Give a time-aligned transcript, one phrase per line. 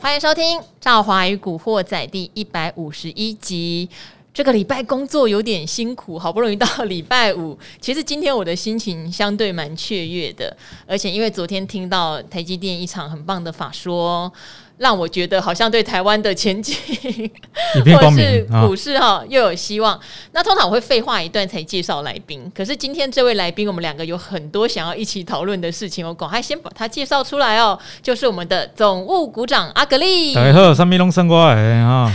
[0.00, 3.88] 欢迎收听《赵华与古惑仔》第一百五十一集。
[4.32, 7.58] 这个礼拜工作有点辛苦，好不容易到礼拜五。
[7.80, 10.56] 其实今天我的心情相对蛮雀跃的，
[10.86, 14.32] 而且因为昨天听到台积电一场很棒的法说。
[14.78, 16.74] 让我觉得好像对台湾的前景，
[17.74, 19.98] 或是股市哈又有希望。
[20.32, 27.78] 那通常我会废话一段才介绍来宾，可是今天这位来宾，我们两个有很多想要一起讨论的事情，我赶快先把他介绍出来哦。
[28.00, 30.34] 就是我们的总务股长阿格力。
[30.34, 32.12] 大家好，三米龙升过来啊。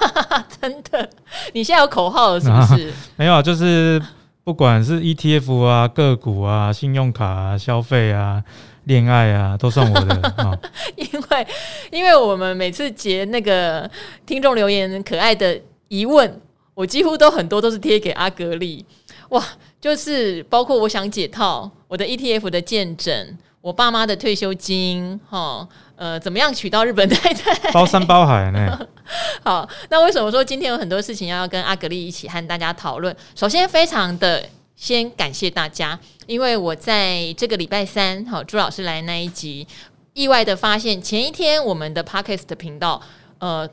[0.60, 1.08] 真的，
[1.52, 2.88] 你现在有口号了是不是？
[2.88, 4.02] 啊、没有，就是
[4.42, 8.42] 不管是 ETF 啊、个股啊、信用卡啊、消费啊。
[8.86, 10.56] 恋爱啊，都算我的啊！
[10.94, 11.46] 因为，
[11.90, 13.88] 因为我们每次截那个
[14.24, 16.40] 听众留言可爱的疑问，
[16.72, 18.84] 我几乎都很多都是贴给阿格力
[19.30, 19.44] 哇，
[19.80, 28.86] 就是包括我想解套我的 ETF 的见证，我爸妈的退休金，哈，呃，怎么样娶到日本太太，包山包海呢？
[29.42, 33.14] 好，那为什么说今天有很多事情要跟阿格力一起和大家讨论？
[33.34, 34.44] 首先，非常的。
[34.78, 39.66] 先感谢大家，因为我在这个礼拜三，好朱老师来那一集，
[40.12, 43.00] 意外的发现前一天我们的 Podcast 频道，
[43.38, 43.68] 呃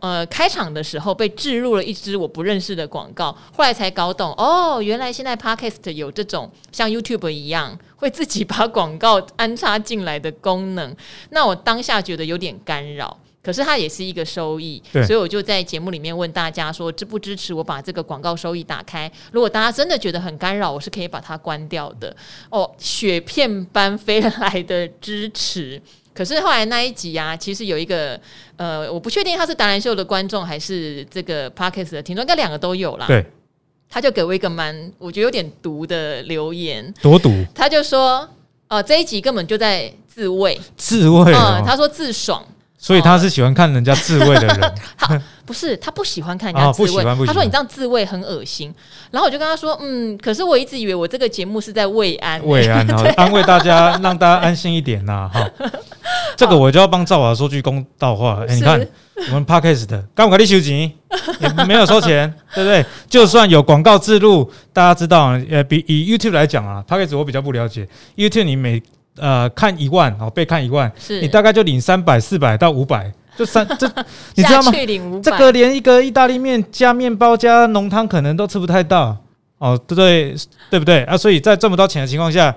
[0.00, 10.96] 呃开场的时候被置入了一支我不认识的广告，后来才搞懂，哦，原来现在 Podcast 有这种像 YouTube 一样会自己把广告安插进来的功能，
[11.30, 13.18] 那我当下觉得有点干扰。
[13.46, 19.08] 可是它也是一个收益，所以我就在节目里面问大家说，支不支持我把这个广告收益打开？
[19.30, 22.16] 如果大家真的觉得很干扰，我是可以把它关掉的。
[22.50, 25.80] 哦，雪片般飞来的支持。
[26.12, 28.20] 可是后来那一集啊，其实有一个
[28.56, 33.06] 呃，我不确定他是达人秀的观众还是这个 Podcast 的听众，应该两个都有啦。
[33.06, 33.24] 对，
[33.88, 37.30] 他就给我一个蛮我觉得有点毒的留言，多毒。
[37.54, 38.28] 他就说，
[38.66, 41.64] 呃，这一集根本就在自慰，自慰、哦嗯。
[41.64, 42.44] 他说自爽。
[42.86, 45.12] 所以他是喜欢看人家自慰的人， 好
[45.44, 48.72] 不是他不喜欢看人家自慰，他说你这样自慰很恶心。
[49.10, 52.86] 然后我就跟他说，嗯，可是我一直以为我这个节目是在慰安、欸，慰安，
[53.18, 55.44] 安慰大家，让大家安心一点呐， 哈。
[56.36, 58.78] 这个我就要帮赵华说句公道话，哎，你看
[59.30, 60.92] 我们 Podcast 的，刚我给你收钱，
[61.40, 62.86] 也没有收钱，对不对？
[63.10, 68.80] 就算有广告植入，大家知道，呃，比以 YouTube 来讲啊，Podcast 我比较不了解，YouTube 你每。
[69.16, 73.86] 呃，看一万哦，被看一万，是你大概就领三百、四百到五百，就三 这，
[74.34, 74.72] 你知道吗？
[75.22, 79.16] 这个连一个意大利面加面包加浓汤可能都吃不太到
[79.58, 80.34] 哦，对不对？
[80.70, 81.16] 对不对啊？
[81.16, 82.54] 所以在赚不到钱的情况下。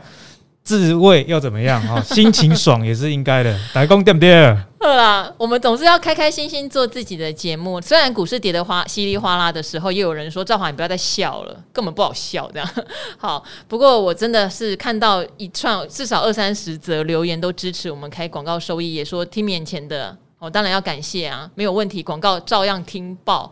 [0.64, 2.02] 自慰要怎么样啊？
[2.06, 4.56] 心情爽也是应该的，来公对不对？
[4.81, 7.81] 好啦，我们总是要开开心心做自己的节目。
[7.81, 12.69] 虽然股市跌得哗稀里哗啦的时候，又有人说赵华，你不要再笑了，根本不好笑这样。
[13.18, 23.52] 好，不过我真的是看到一串至少二三十则留言都支持我们开广告收益，也说听免钱的，我当然要感谢啊，没有问题，广告照样听爆。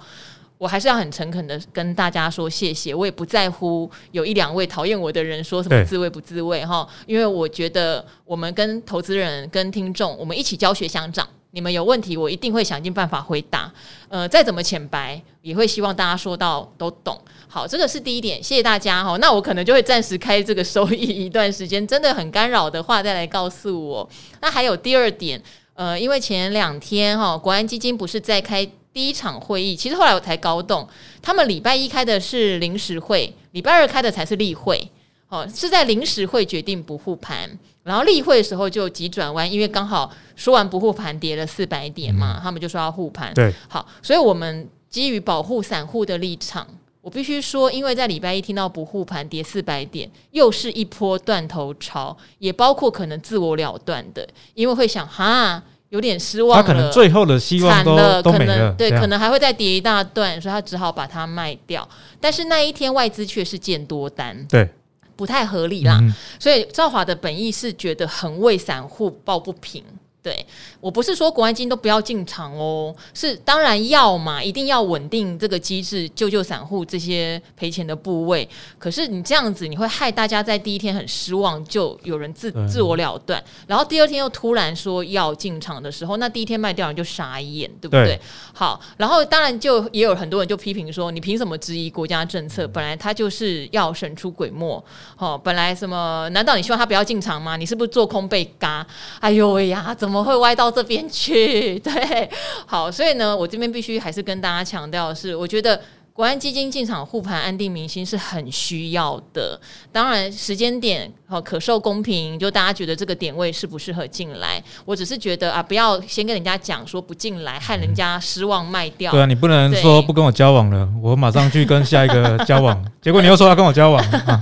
[0.58, 11.28] 我还是要很诚恳的跟大家说谢谢，我也不在乎有一两位讨厌我的人说什么自慰不自慰哈，因为我觉得我们跟投资人、跟听众，我们一起教学相长。
[11.52, 13.72] 你们有问题，我一定会想尽办法回答。
[14.10, 17.20] 呃，再怎么浅白，也会希望大家说到都懂。
[17.48, 19.18] 好，这个是第一点，谢谢大家哈。
[19.18, 24.08] 那我可能就会暂时开这个收益一段时间，真的很干扰的话再来告诉我。
[24.42, 25.42] 那还有第二点，
[25.74, 28.68] 呃，因为前两天哈，国安基金不是在开。
[28.94, 30.88] 第一场会议，其实后来我才搞懂，
[31.22, 34.90] 他们礼拜一开的是临时会，礼拜二开的才是例会。
[35.30, 37.50] 哦，是在临时会决定不护盘，
[37.84, 43.34] 然后例会的时候就急转弯，因为刚好说完不护盘跌了四百点嘛，嗯、他们就说要护盘。
[43.34, 46.66] 对，好，所以我们基于保护散户的立场，
[47.02, 55.62] 我必须说，因为在礼拜一听到不护盘跌四百点，又是一波断头潮，也包括可能自我了断的，因为会想哈。
[55.90, 61.88] 有点失望了，他可能最后的希望都了都没了，可能对，可能还会再跌一大段，所以他只好把它卖掉。
[62.20, 64.70] 但是那一天外资却是见多单，对，
[65.16, 66.00] 不太合理啦。
[66.02, 69.84] 嗯、所以赵华的本意是觉得很为散户抱不平。
[70.28, 70.46] 对，
[70.82, 78.46] 我不是说国安基金都不要进场哦，是当然要嘛，一定要稳定这个机制，救救散户这些赔钱的部位。
[78.78, 88.06] 可是你这样子，你会害大家在第一天很失望，就有人自自我了断，然后第二天又突然说要进场的时候，那第一天卖掉人就傻眼，对不对？
[88.06, 88.22] 对
[88.54, 92.68] 好，然后当然就也有很多人就批评说，你凭什么质疑国家政策？
[92.68, 94.84] 本来他就是要神出鬼没，
[95.18, 96.28] 哦，本来什么？
[96.32, 97.56] 难道你希望他不要进场吗？
[97.56, 98.86] 你是不是做空被嘎？
[99.22, 100.17] 哎呦喂呀，怎么？
[100.18, 101.78] 怎么会歪到这边去？
[101.86, 102.30] 对，
[102.66, 105.80] 好，所以呢，我这边必须还是跟大家强调的是，我觉得
[106.12, 109.60] 国安基金进场护盘，安定民心是很需要的。
[109.92, 114.64] 当然，时间点哦可受公平，就大家觉得这个点位适不适合进来？
[114.86, 119.12] 我只是觉得啊，不要先跟人家讲说不进来，害人家失望卖掉。
[119.12, 124.40] 对啊，你不能说不跟我交往了，我马上去跟下一个交往，结果你又说要跟我交往，啊、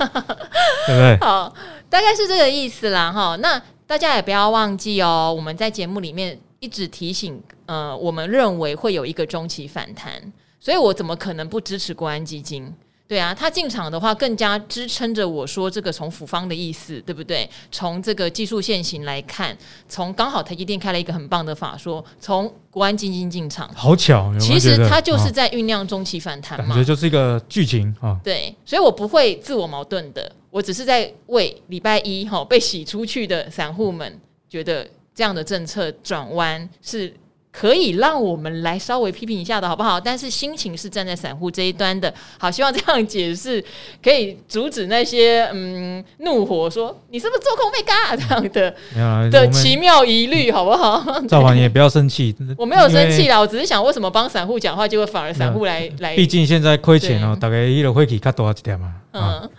[0.88, 1.18] 对不对？
[1.19, 1.54] 好，
[1.89, 3.12] 大概是这个意思啦。
[3.12, 10.34] 哈，那大家也不要忘记哦，我们在节目里面一直提醒，呃，我们认为会有一个中期反弹。
[10.60, 12.74] 所以我怎么可能不支持国安基金？
[13.07, 17.48] 对啊，他进场的话，更加支撑着我说这个从府方的意思，对不对？
[17.72, 19.56] 从这个技术线型来看，
[19.88, 24.30] 从刚好台积电开了一个很棒的法说，从国安基金进场，好巧。
[24.30, 28.19] 有有其实他就是在酝酿中期反弹嘛，感觉就是一个剧情啊。
[28.24, 34.19] 对，所以我不会自我矛盾的，我只是在为礼拜一哈被洗出去的散户们
[34.50, 37.13] 觉得这样的政策转弯是。
[37.57, 39.98] 可以让我们来稍微批评一下的好不好？
[39.98, 42.13] 但是心情是站在散户这一端的。
[42.38, 43.63] 好，希望这样解释
[44.04, 51.02] 可以阻止那些嗯怒火，说你是不是做空被嘎这样的、啊、的奇妙疑虑，好不好？
[51.30, 56.13] 赵华，你也不要生气，我没有生气啦，我只是想为什么帮散户讲话，结果反而散户来来。
[56.18, 58.94] 毕竟现在亏钱哦，大概一个会给卡多少一点嘛？
[59.13, 59.50] 嗯。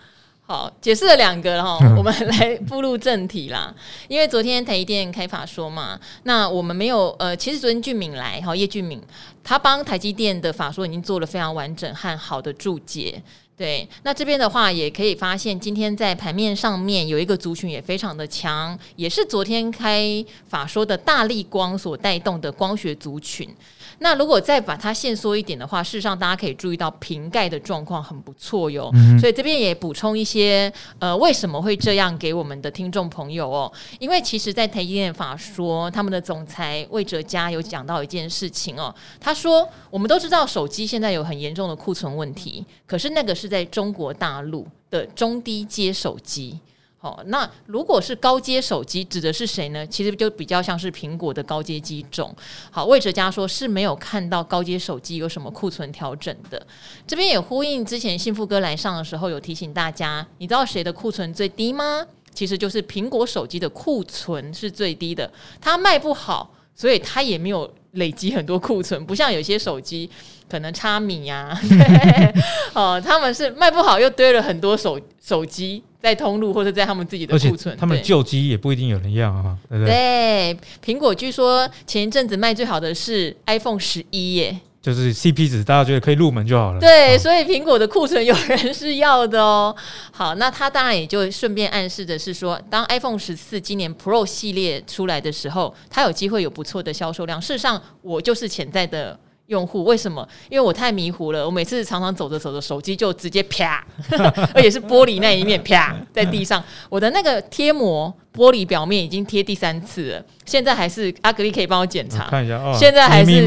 [0.49, 3.75] 好，解释了两个哈，我们来步入正题啦。
[4.07, 9.01] 因为昨天台积电开法说嘛，那我们没有呃，其实昨天俊敏来哈，叶俊敏
[9.43, 13.21] 他帮台积电的法说已经做了非常完整和好的注解。
[13.57, 23.53] 对，那这边的话也可以发现，今天在盘面上面有一个族群也非常的强，也是昨天开法说的大力光所带动的光学族群。
[23.99, 28.91] 那如果再把它限缩一点的话，事实上大家可以注意到瓶盖的状况很不错哟。
[28.93, 33.71] 嗯、所以这边也补充一些，呃，为什么会这样给我们的听众朋友哦？
[33.99, 38.93] 因为其实，在台积电法说，他们的总裁魏哲家有讲到一件事情哦。
[39.19, 46.59] 他说，我们都知道手机现在有很严重的库存问题，可是那个是在中国大陆的中低阶手机。
[47.07, 49.87] 好，那如果是高阶手机，指的是谁呢？
[49.87, 52.35] 其实就比较像是苹果的高阶机种。
[52.69, 56.67] 好，魏哲家说是没有看到高阶手机有什么库存调整的。
[57.07, 62.05] 这边也呼应之前幸福哥来上的时候有提醒大家，你知道谁的库存最低吗？
[62.33, 65.31] 其实就是苹果手机的库存是最低的，
[65.61, 70.09] 它卖不好，所以它也没有累积很多库存，不像有些手机
[70.49, 71.49] 可能差米呀、
[72.73, 75.83] 啊，哦，他们是卖不好又堆了很多手手机。
[75.99, 79.93] 在通路或者在他们自己的库存，他们旧机也不一定有人要啊，对不对？
[79.93, 86.79] 对，苹果据说前一阵子卖最好的是 iPhone 十一耶，就是 CP 值大家觉得可以入门就好了。
[86.79, 89.75] 对，啊、所以苹果的库存有人是要的哦。
[90.11, 97.41] 好，那他当然也就顺便暗示的是说，当 iPhone 十四今年 Pro 系列出来的时候，它有机会有不错的销售量。
[97.41, 99.19] 事实上，我就是潜在的。
[99.47, 100.27] 用户为什么？
[100.49, 103.85] 因为我太迷糊了，我每次常常走着走着，手机就直接啪，
[104.53, 106.63] 而且是玻璃那一面啪在地上。
[106.89, 112.75] 我的那个贴膜玻璃表面已经贴第三次了，现在还是阿格力可以帮我检查，看一下哦。
[112.77, 113.43] 现在还是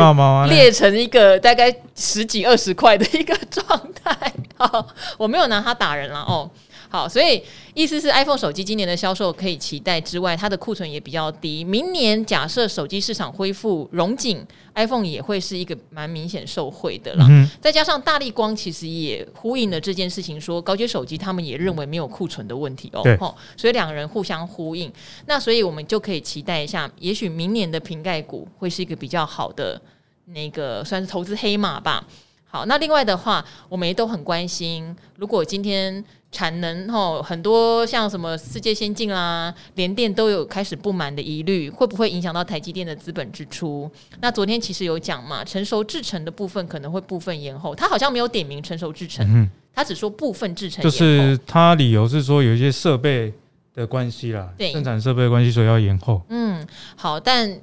[0.49, 4.33] 裂成一个大概十几二十块的一个状态。
[4.57, 4.87] 好，
[5.17, 6.51] 我没有拿它打人了哦。
[6.93, 7.41] 好，所以
[7.73, 11.63] 意思是 iPhone 手机今年的销售可以期待之外，它的库存也比较低。
[11.63, 14.45] 明年假设手机市场恢复融景
[14.75, 17.25] ，iPhone 也会是一个蛮明显受惠的啦。
[17.31, 23.03] 嗯、再加上大力光其实也呼应了这件事情，说高阶手机他们也认为没有库存的问题哦。
[23.05, 23.17] 对
[23.57, 24.93] 所以两个人互相呼应。
[25.27, 29.81] 那所以我们就可以期待一下，也许明年的瓶盖股会是一个比较好的
[30.25, 32.05] 那个算是投资黑马吧。
[32.47, 36.05] 好，那另外的话，我们也都很关心，如果今天。
[36.33, 43.91] 产能吼很多，像什么世界先进啦、联电都有开始不满的疑虑，会不会影响到台积电的资本支出？
[44.21, 50.83] 那昨天其实有讲嘛，成熟制程的部分可能会部分延后，他好像没有点名成熟制程，嗯、他只说部分制程。
[50.85, 53.35] 就是他理由是说有一些设备
[53.75, 56.23] 的关系啦，对，生产设备的关系，所以要延后。
[56.29, 57.59] 嗯，好，但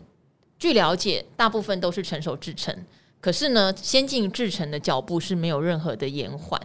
[0.60, 2.76] 据了解，大部分都是成熟制程，
[3.22, 6.60] 可是呢，先进制程的脚步是没有任何的延缓。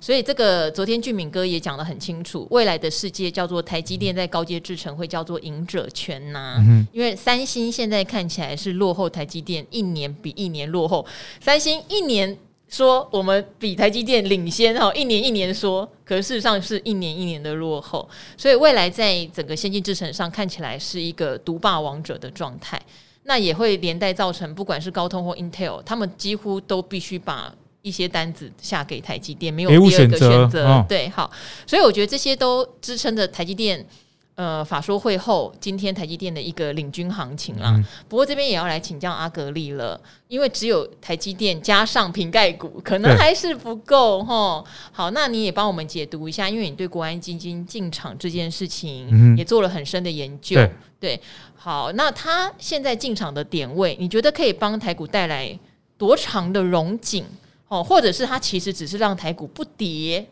[0.00, 11.04] 所以这个昨天俊敏哥也讲得很清楚，未来的世界叫做台积电在高阶制程会叫做赢者全拿，嗯、因为三星现在看起来是落后台积电一年比一年落后，
[11.40, 12.38] 三星一年
[12.68, 22.80] 说我们比台积电领先哈，一年一年说，可是事实上是一年一年的落后，所以未来在整个先进制程上看起来是一个独霸王者的状态，
[23.24, 27.52] 那也会连带造成不管是高通或 Intel，他们几乎都必须把。
[27.82, 30.66] 一些单子下给台积电，没有第二个选择。
[30.66, 31.30] 哦、对，好，
[31.66, 33.86] 所以我觉得这些都支撑着台积电，
[34.34, 37.70] 呃法说会后，今天台积电的一个领军行情啦。
[37.76, 44.62] 嗯、不过这边也要来请教阿格力了，因为只有台积电加上瓶盖股，可能还是不够哈。
[44.92, 50.56] 好，那你也帮我们解读一下，因为你对国安基金进场这件事情也做了很深的研究。
[50.56, 50.70] 对，
[51.00, 51.20] 对，
[51.56, 55.58] 好，那他现在进场的点位，你觉得可以帮台股带来
[55.96, 57.24] 多长的融景？
[57.68, 60.26] 哦，或者是它其实只是让台股不跌？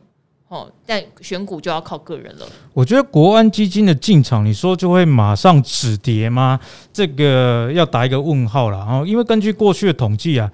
[0.48, 2.46] 哦，但选股就要靠个人了。
[2.72, 6.58] 我觉得国安基金的进场，你说就会马上止跌吗？
[6.92, 8.78] 这个要打一个问号了。
[8.78, 10.48] 哦，因为根据过去的统计啊，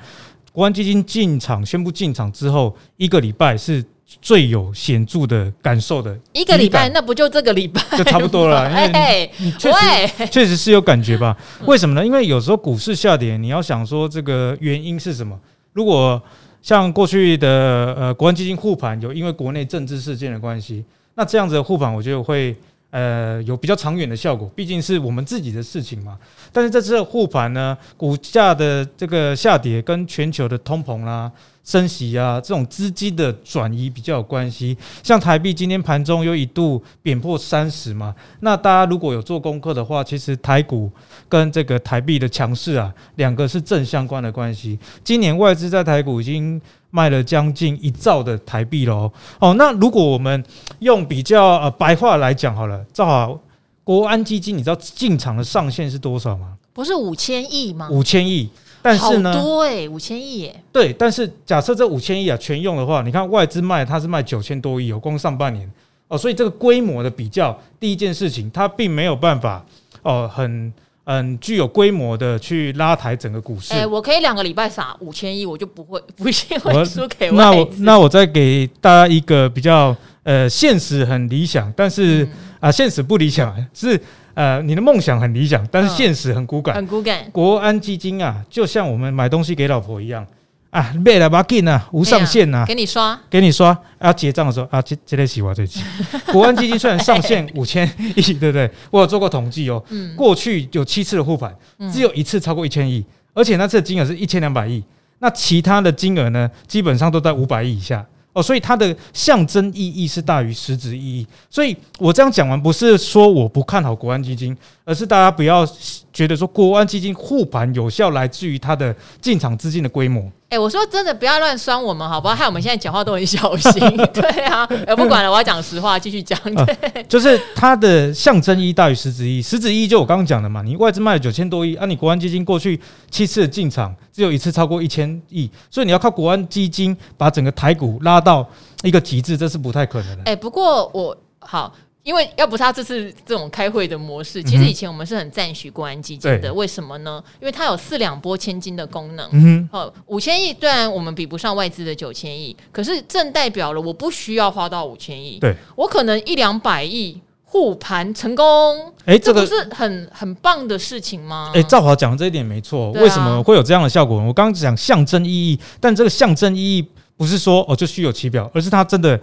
[0.50, 3.84] 国安基金进场宣布进场之后，一个礼拜是
[4.22, 6.18] 最有显著的感受的。
[6.32, 8.62] 一个礼拜，那不就这个礼拜就差不多了？
[8.72, 11.36] 哎，确实确实是有感觉吧？
[11.66, 12.04] 为什么呢？
[12.04, 15.38] 因为有时候股市下跌，你要想说这个原因是什么？
[15.74, 16.20] 如果
[16.62, 20.84] 像过去的呃国安基金护盘，有因为国内政治事件的关系，
[21.16, 22.56] 那这样子的护盘，我觉得会
[22.90, 26.16] 呃有比较长远的效果，毕竟是我们自己的事情嘛。
[26.52, 31.30] 但是这次的护盘呢，股价的这个下跌跟全球的通膨啦、
[31.64, 34.76] 升息啊，这种资金的转移比较有关系。
[35.02, 40.90] 像台币今天盘中又一度贬破三十嘛，那大家如果有做功课的话，其实台股
[41.28, 44.78] 跟这个台币的强势啊，两个是正相关的关系。
[45.04, 49.50] 今年外资在台股已经卖了将近一兆的台币喽哦。
[49.50, 50.44] 哦，那如果我们
[50.80, 53.38] 用比较呃白话来讲好了，正好
[53.84, 56.54] 国安基金，你知道进场的上限是多少吗？
[56.72, 57.88] 不是五千亿吗？
[57.90, 58.48] 五千亿。
[58.82, 60.62] 但是呢，多哎，五千亿耶。
[60.72, 65.70] 对，但是假设这五千亿啊全用的话，你看外资卖，它是卖九千多亿，有光上半年
[66.08, 69.64] 哦，所以这个规模的比较，第一件事情，它并没有办法
[70.02, 70.72] 哦，很
[71.04, 73.72] 嗯具有规模的去拉抬整个股市。
[73.72, 77.36] 哎，我可以两个礼拜撒五千亿，我就不会不信会输给外资。
[77.36, 82.24] 那我那我再给大家一个比较呃现实很理想，但是
[82.58, 84.00] 啊、呃、现实不理想是。
[84.34, 86.74] 呃，你的梦想很理想，但是现实很骨感。
[86.74, 87.24] 很骨感。
[87.30, 90.26] 国安基金啊，就像我们买东西给老婆一样
[90.70, 93.76] 啊，买了把劲啊，无上限啊，给你刷，给你刷。
[93.98, 95.82] 啊，结账的时候啊，这这得洗我这期。
[96.32, 97.86] 国安基金虽然上限 五千
[98.16, 98.70] 亿，对不对？
[98.90, 101.54] 我有做过统计哦，嗯、过去有七次的护盘，
[101.92, 104.82] 只有一次超过一千亿，而且那次的金额是一千两百亿。
[105.18, 108.04] 那其他的金额呢，基本上都在五百亿以下。
[108.32, 111.26] 哦，所以它的象征意义是大于实质意义。
[111.50, 115.66] 所以我这样讲完，不是说我不看好国安基金，而是大家不要
[116.12, 120.30] 觉得说国安基金护盘有效来自于它的进场资金的规模。
[120.52, 122.34] 哎、欸，我说真的，不要乱酸我们，好不好？
[122.34, 123.72] 害我们现在讲话都很小心。
[124.12, 126.38] 对啊，呃，不管了，我要讲实话，继续讲。
[126.42, 129.40] 对、呃，就是它的象征意义大于实质意义。
[129.40, 132.78] 实质意义就我刚刚讲的嘛，你外资卖了九千多亿，啊，你国安基金过去
[133.10, 138.46] 七次的进场只有一次超过一千亿，所以你要靠国安基金把整个台股拉到
[138.82, 140.22] 一个极致，这是不太可能的。
[140.26, 141.72] 哎、欸，不过我好。
[142.02, 146.52] 因为要不是他这次这种开会的模式，其实以前我们是很赞许国安基金的。
[146.52, 147.22] 为什么呢？
[147.40, 149.28] 因为它有四两拨千斤的功能。
[149.32, 155.38] 嗯哼，哦，五千亿虽然我们比不上外资的九千亿，可是正代表了我不需要花到五千亿。
[155.38, 158.92] 对，我可能一两百亿护盘成功。
[159.04, 161.52] 哎，这个是很很棒的事情吗？
[161.54, 162.90] 哎，赵华讲的这一点没错。
[162.90, 164.16] 为什么会有这样的效果？
[164.18, 169.20] 我刚刚讲象征意义，但这个象征意义不是说哦就虚有其表，而是它真的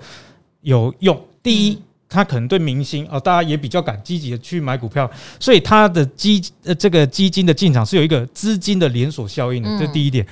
[0.62, 1.21] 有用。
[1.43, 1.77] 第一。
[2.10, 10.25] 他可能对明星哦，大家也比较敢积极的去买股票，所以他的基呃这个基金的进场是有一个资金的连锁效应的，这是第一点。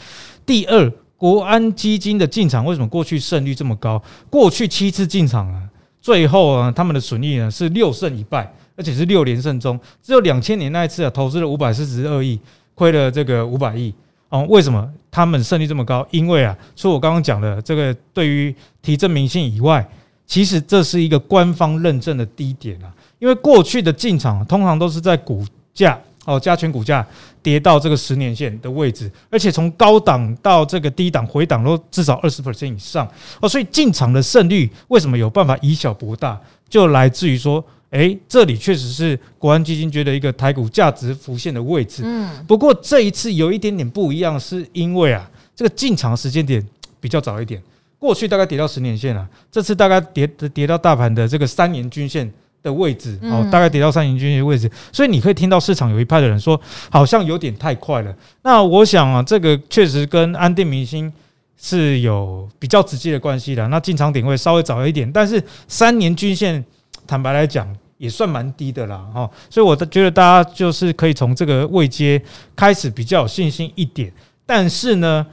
[0.43, 4.01] 第二，国安基金的进场为什么过去胜率这么高？
[4.27, 5.61] 过去七次进场啊，
[6.01, 12.39] 最后啊他们的损益呢是六胜一败，而且是六连胜中，只有两千年那一次啊投资了五百四十二亿，
[12.73, 13.93] 亏了这个五百亿
[14.29, 14.43] 哦。
[14.49, 16.07] 为什么他们胜率这么高？
[16.09, 19.87] 因为啊，除了我刚刚讲的这个对于提振民心以外。
[20.27, 25.43] 其实这是一个官方认证的低点啊，因为过去的进场通常都是在股
[25.73, 27.07] 价哦加权股价
[27.41, 42.01] 跌到这个十年线的位置，而且从高档到这个低档回档都至少二十 percent 以上哦，所以进场的胜率为什么有办法以小博大，就来自于说，诶，这里确实是国安基金觉得一个台股价值浮现的位置。
[42.03, 46.61] 嗯，不过这一次有一点点不一样，是因为啊，这个进场时间点
[46.99, 47.63] 比较早一点。
[47.99, 56.59] 过去大概跌到十年线了，这次大概跌跌到大盘的这个三年均线的位置，哦，大概跌到三年均线的位置，所以你可以听到市场有一派的人说，
[56.91, 58.15] 好像有点太快了。
[58.43, 61.11] 那我想啊，这个确实跟安定民心
[61.57, 63.67] 是有比较直接的关系的。
[63.69, 66.63] 那进场点位稍微早一点，但是三年均线
[67.07, 69.27] 坦白来讲也算蛮低的啦，哈。
[69.49, 72.21] 所以我觉得大家就是可以从这个位阶
[72.55, 74.13] 开始比较有信心一点。
[74.45, 75.25] 但是呢，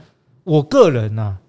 [0.43, 1.44] 我个人呢、啊。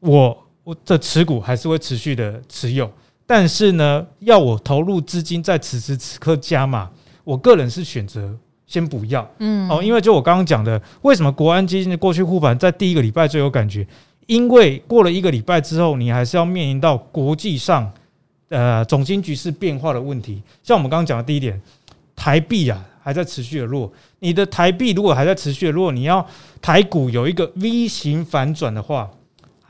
[0.00, 2.90] 我我的持股还是会持续的持有，
[3.26, 6.90] 但是呢，要我投入资金在此时此刻加码，
[7.24, 9.28] 我个人是选择先不要。
[9.38, 13.86] 嗯，哦，因为就我刚刚讲的，为什么国安基金的过去护盘在第一个礼拜最有感觉？
[14.26, 17.90] 因为过了一个礼拜之后，你还是要面临到国际上
[18.48, 20.40] 呃总经局势变化的问题。
[20.62, 21.60] 像我们刚刚讲的第一点，
[22.14, 26.24] 台币啊还在持续的弱，你的台币如果还在持续的弱，你要
[26.62, 29.10] 台股有一个 V 型反转的话，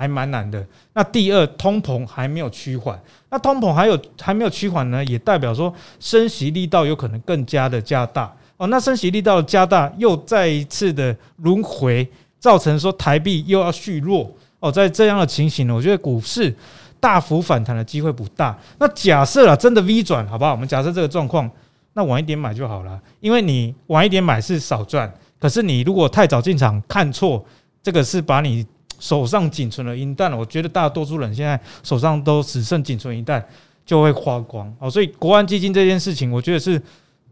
[0.01, 0.67] 还蛮难的。
[0.95, 8.67] 那第二，通膨还没有趋缓，那通膨还有还没有趋缓呢，也代表说升息力道有可能更加的加大哦。
[8.69, 14.73] 那升息力道加大，又再一次的轮回，造成说台币又要续弱哦。
[14.73, 16.57] 在这样的情形呢，我觉得股市
[16.99, 18.59] 大幅反弹的机会不大。
[18.79, 20.53] 那假设啊，真的 V 转，好不好？
[20.53, 21.51] 我们假设这个状况，
[21.93, 27.45] 那晚一点买就好了，因为你晚一点买是少赚，可是你如果太早进场看错，
[27.83, 28.67] 这个是把你。
[29.01, 33.45] 手上仅存的银弹，我觉得大多数人现在手上都只剩仅存一弹，
[33.85, 34.89] 就会花光哦。
[34.89, 36.81] 所以国安基金这件事情，我觉得是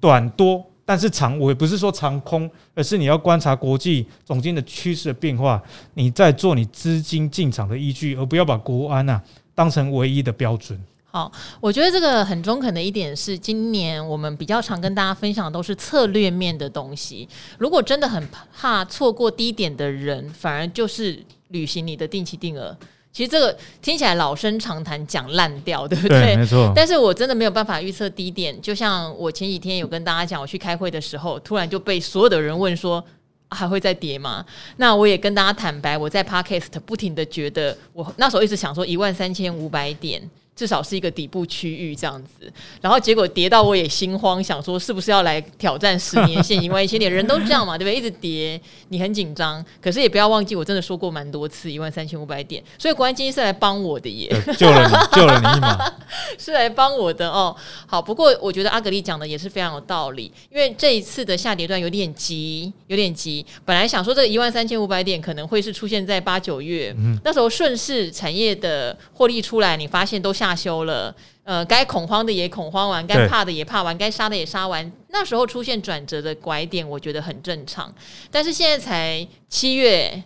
[0.00, 5.62] 短多，但是长我也不是说长空，而是你要观察国际总经的趋势的变化，
[5.94, 9.22] 你在做你资金进场的依据，而不要把国安啊
[9.54, 10.80] 当成唯一的标准。
[11.10, 17.28] 好，我觉得这个很中肯的一点是，今年我们比较常跟大家分享的都是策略面的东西。
[17.58, 21.22] 如果真的很怕错过低点的人，反而就是。
[21.48, 22.76] 履行你的定期定额，
[23.12, 26.20] 其实这个听起来老生常谈，讲烂掉，对不对？
[26.20, 26.72] 对，没错。
[26.74, 28.60] 但是我真的没有办法预测低点。
[28.60, 33.02] 就像我前几天有跟大家讲，我去开会的时候，突然就被所有的人问说，
[33.50, 34.44] 还会再跌吗？
[34.76, 40.22] 那我也跟大家坦白，我在 Podcast 不停的觉得，我那时候一直想说一万三千五百点。
[40.58, 47.12] 至少是一个底部区域这样子，然后结果跌到我也心慌，想说是不是要来挑战十年线一万一千点？
[47.12, 47.94] 人都这样嘛，对不对？
[47.96, 49.64] 一直跌，你很紧张。
[49.80, 55.92] 可是也不要忘记，我真的说过蛮多次一万三千五百点，所以国安基金是来帮我的耶，救了你，救了你一马，
[56.36, 57.54] 是来帮我的哦。
[57.86, 63.46] 好，不过我觉得阿格丽讲的也是非常有道理，因为这一次的下跌段有点急，有点急。
[63.64, 70.47] 本来想说这一万三千五百点可能会是出现在八九月，嗯、那时候顺势产业的获利出来，你发现都下。
[70.54, 71.14] 修了，
[71.44, 74.90] 呃，该恐慌的也恐慌完，该怕的也怕完，该杀的也杀完。
[75.10, 77.92] 那时候出现转折的拐点，我觉得很正常。
[78.30, 80.22] 但是现在才七月，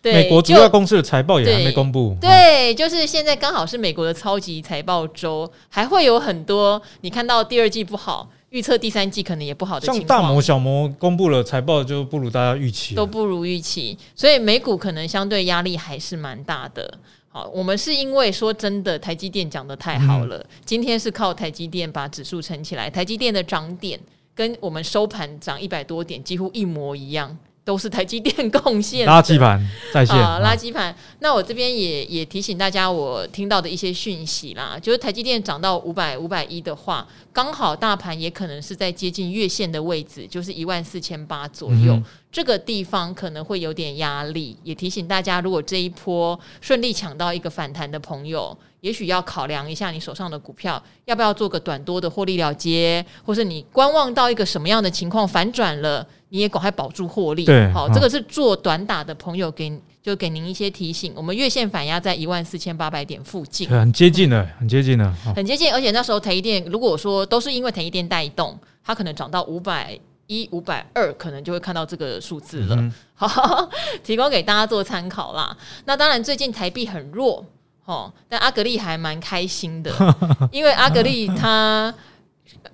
[0.00, 2.16] 对，美国主要公司的财报也还没公布。
[2.20, 9.98] 对，对，就是现在刚好是美国的超级财报周，还会有很多你看到第二季不好，预测第三季可能也不好的情况。
[9.98, 16.98] 像大摩、小摩公布了财报，就不如大家预期，都不如预期，所以美股可能相对压力还是蛮大的。
[17.34, 23.98] 好，我们是因为说真的，台积电讲的太好了，嗯、今天是靠台积电把指数撑起来，台积电的涨点
[24.34, 27.34] 跟我们收盘涨一百多点几乎一模一样。
[27.64, 30.94] 都是台积电贡献，垃圾盘在线啊，垃圾盘。
[31.20, 44.56] 那我这边也也提醒大家，我听到的一些讯息啦，就是台积电涨到五百五百一的话，刚好大盘也可能是在接近月线的位置，就是一万四千八左右，嗯、这个地方可能会有点压力。
[44.64, 56.04] 也提醒大家，如果这一波顺利抢到一个反弹的朋友，也许要考量一下你手上的股票要不要做个短多的获利了结，或是你观望到一个什么样的情况反转了。
[56.32, 59.70] 你也赶快保住获利，对，好，这个是做短打的朋友给
[60.02, 61.12] 就给您一些提醒。
[61.14, 65.70] 我们月线反压在一万四千八百点附近，很接近了，很接近了，很接近。
[65.70, 72.76] 而且那时候台积电，如果说都是因为台积电带动，它可能涨到五百一、五百二，可能就会看到这个数字了。
[72.76, 73.68] 嗯、 好，
[74.02, 75.54] 提供给大家做参考啦。
[75.84, 77.44] 那当然，最近台币很弱，
[77.84, 79.92] 哦，但阿格力还蛮开心的，
[80.50, 81.92] 因为阿格力它。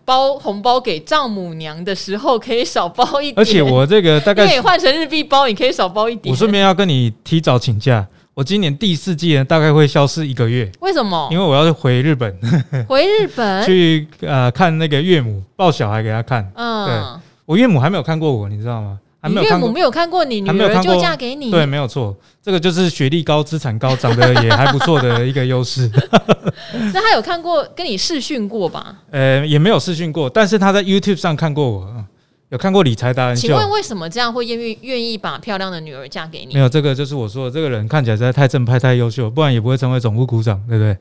[0.04, 6.32] 包红包给丈母娘的时候可以少包一点，而且我这个大概可以换成日币包，你可以少包一点。
[6.32, 10.70] 我顺便要跟你提早请假，我今年第四季呢大概会消失一个月。
[10.80, 11.28] 为什么？
[11.30, 12.34] 因为我要回日本，
[12.88, 16.50] 回日本 去呃看那个岳母抱小孩给他看。
[16.54, 18.98] 嗯，对，我岳母还没有看过我，你知道吗？
[19.24, 25.90] 你岳母没有看过你女儿就嫁给你，对，没有错，这个就是学历高、资产高、长得也还不错的一个优势。
[26.92, 28.94] 那他有看过跟你试训过吧？
[29.11, 32.04] 呃，也没有试训过，但是他在 YouTube 上看过我，
[32.50, 33.48] 有看过理财达人秀。
[33.48, 36.54] 请问为什么这样会愿意愿意把漂亮的女儿嫁给你？
[36.54, 40.96] 没有，这个就是我说的，这个人看起来实在太正派、太优秀，不然也不会成为总务股长，对不对？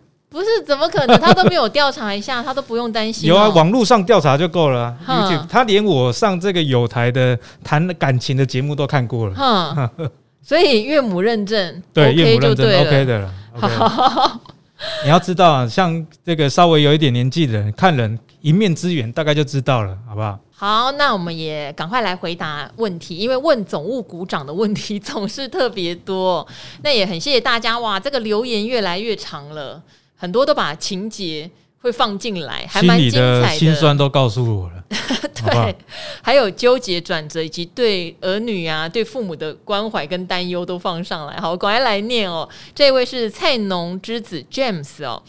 [0.68, 1.18] 怎么可能？
[1.22, 3.30] 他都没有调查一下，他都不用担心。
[3.30, 5.32] 有啊，网络上调查就够了啊。
[5.32, 9.34] YouTube，他连我上这个有台的谈感情的节目都看过了。
[9.34, 9.90] 哈，
[10.44, 13.34] 所以岳母认证，对，岳母认证 OK 的了。
[13.54, 14.40] 好，
[15.06, 20.38] 你要知道啊，像这个稍微有一点年纪的人，看人一面之缘，大概就知道了，好不好？
[20.60, 26.46] 好，那我们也赶快来回答问题，因为问总务股长的问题总是特别多。
[26.84, 29.82] 那也很谢谢大家哇，这个留言越来越长了。
[30.18, 31.50] 很多都把情节
[31.80, 33.42] 会放进来，还蛮精彩的。
[33.44, 34.84] 的心酸都告诉我了，
[35.34, 35.74] 对，好好
[36.22, 41.38] 还有纠结转折，以及对儿女啊、对父母的关怀跟担忧都放上来。
[41.38, 42.50] 好，我赶快来念哦。
[42.74, 45.22] 这位是菜农之子 James 哦。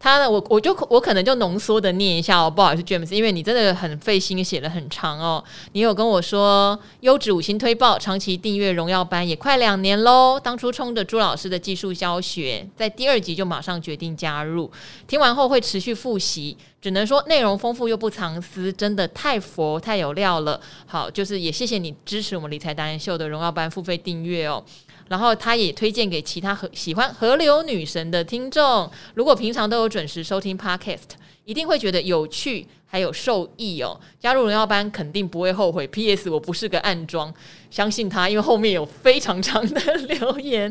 [0.00, 5.42] 他呢，我我就我可能就浓缩的念一下哦，不好意思，James，因为你真的很费心写了很长哦。
[5.72, 10.38] 你有跟我说优质五星推报，长期订阅荣耀班也快两年喽。
[10.38, 14.70] 当初冲着朱老师的技术教学，在第二集就马上决定加入，
[15.08, 20.60] 听完后会持续复习，只能说内容丰富又不藏私，真的太佛太有料了。
[20.86, 24.64] 好，就是也谢谢你支持我们理财达人秀的荣耀班付费订阅哦。
[25.08, 28.90] 然后他也推荐给其他和喜欢河流女神的听众。
[29.14, 31.10] 如果平常都有准时收听 Podcast，
[31.44, 33.98] 一定会觉得有趣还有受益哦。
[34.20, 35.86] 加入荣耀班肯定不会后悔。
[35.86, 36.28] P.S.
[36.28, 37.32] 我不是个暗桩，
[37.70, 40.70] 相信他，因为后面有非常长的留言。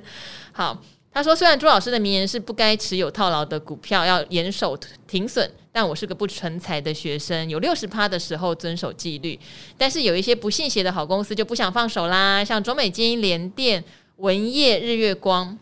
[0.52, 0.80] 好，
[1.12, 9.39] 他说虽然朱老师的名言是不该持有套牢的股票，要严守停损，但我是个不成才的学生，有六十趴的时候遵守纪律，
[9.78, 13.84] 但是有一些不信邪的好公司就不想放手啦，像中美金、联电。
[14.17, 15.58] 文业、日月光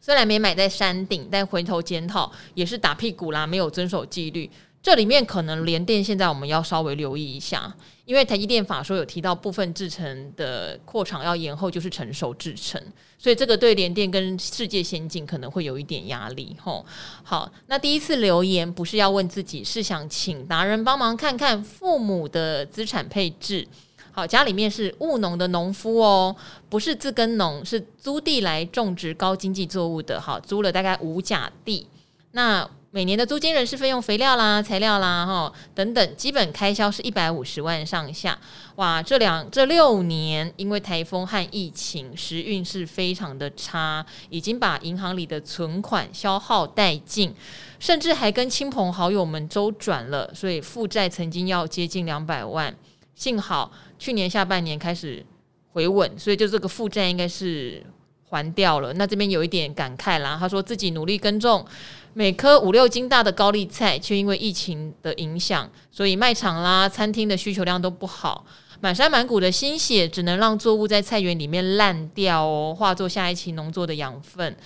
[0.00, 4.50] 虽然没买在山顶，但回头检讨也是打屁股啦，没有遵守纪律。
[4.82, 7.72] 这里面可能联电现在我们要稍微留意一下，
[8.04, 12.82] 因为台积电法说有提到部分制程的扩厂要延后，就是成熟制程，
[13.16, 16.56] 所以这个对联电跟世界先进可能会有一点压力。
[16.60, 16.84] 吼，
[17.22, 23.68] 好，那第一次留言不是要问自己，是想请达人帮忙看看父母的资产配置。
[24.14, 26.36] 好，家里面是务农的农夫哦，
[26.68, 30.20] 不是自耕农，是租地来种植高经济作物的。
[30.20, 31.86] 好，租了大概五甲地，
[32.32, 38.38] 那每年的租金、人事费用、肥料啦、材料啦，哈等等，基本开销是一百五十万上下。
[38.76, 47.34] 哇，这两这六年因为台风和疫情，时运是非常的差，已经把银行里的存款消耗殆尽，
[47.78, 52.76] 甚至还跟亲朋好友们周转了，所以负债曾经要接近两百万。
[53.14, 53.70] 幸好
[54.02, 55.24] 去年下半年开始
[55.72, 57.80] 回稳，所以就这个负债应该是
[58.28, 58.92] 还掉了。
[58.94, 61.64] 那这边有一点感慨啦，他说自己努力耕种
[62.12, 68.44] 每颗五六斤大的高丽菜，却因为疫情的影响，所以卖场啦、餐厅的需求量都不好，
[68.80, 74.56] 满山满谷的心血只能让作物在菜园里面烂掉哦，化作下一期农作的养分。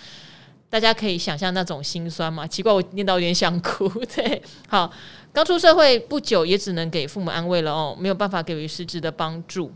[0.71, 2.47] 大家可以想象那种心酸吗？
[2.47, 3.87] 奇怪，我念到有点想哭。
[4.15, 4.91] 对，好。
[5.37, 9.71] 刚出社会不久，也只能给父母安慰了哦，没有办法给予实质的帮助。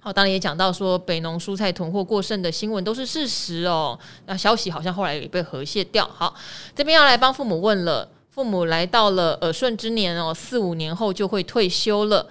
[0.00, 3.98] 好，当然也讲到说北农蔬菜囤货过剩的新闻都是事实哦。
[4.26, 6.06] 那消息好像后来也被和谐掉。
[6.06, 6.32] 好，
[6.76, 12.24] 这边要来帮父母问了，父母来到了耳顺之年哦，四五年后就会退休了。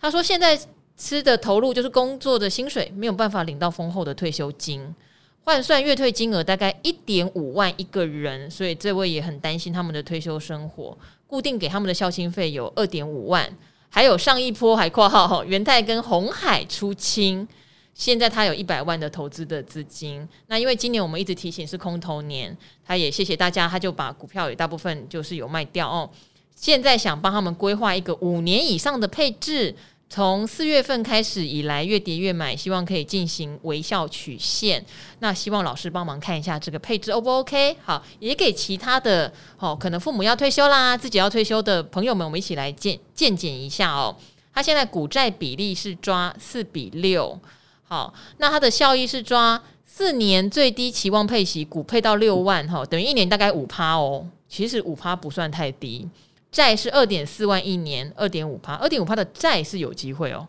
[0.00, 0.56] 他说现在
[0.96, 4.94] 吃的投入就是工作的薪水，没有办法领到丰厚的退休金。
[5.42, 10.96] 换算月退金额大概一点五万一个人，所以这位也很担心他们的退休生活。
[11.34, 13.44] 固定给他们的孝亲费有二点五万，
[13.88, 17.44] 还有上一波还括号 元泰跟红海出清，
[17.92, 20.28] 现在他有一百万的投资的资金。
[20.46, 26.08] 那因为今年我们一直提醒是空头年，他也谢谢大家，他就把股票也大部分就是有卖掉哦。
[26.54, 29.74] 现在想帮他们规划一个五年以上的配置。
[30.10, 34.84] 从四月份开始以来，越跌越买，希望可以进行微笑曲线。
[35.18, 37.76] 那希望老师帮忙看一下这个配置 O 不 OK？
[37.82, 44.14] 好，也给其他的哦，可能父母要退休啦，自己要退休的朋友们，我们一起来见见检一下哦。
[44.52, 47.36] 他现在股债比例是抓四比六，
[47.82, 54.24] 好，那他的效益是抓四年最低期望配息，股配到六万哈，等于一年大概五趴哦。
[54.48, 56.08] 其实五趴不算太低。
[56.54, 60.46] 债是二点四万一年，二点五趴，二点五趴的债是有机会哦。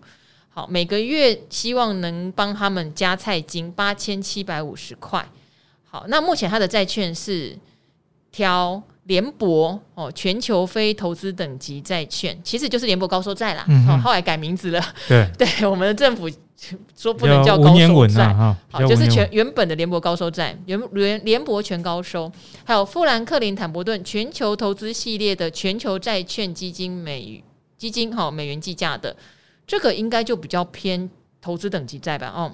[0.50, 5.28] 好，每个月希望能帮他们加菜金八千七百五十块。
[5.84, 7.58] 好，那目前他的债券是
[8.32, 13.66] 挑联博哦，全球非投资等级债券，其实就是联博高收债啦。
[13.68, 14.84] 嗯，后来改名字了。
[15.08, 16.30] 对， 对，我们的政府。
[16.96, 22.32] 说不能叫高收债，啊、好，就是全原本的联博高收债，原联联博全高收，
[22.64, 27.44] 还有富兰克林坦博顿全球投资系列的全球债券基金美
[27.78, 29.16] 基金，哈，美元计价的
[29.68, 31.08] 这个应该就比较偏
[31.42, 32.50] 投资等级债吧，哦，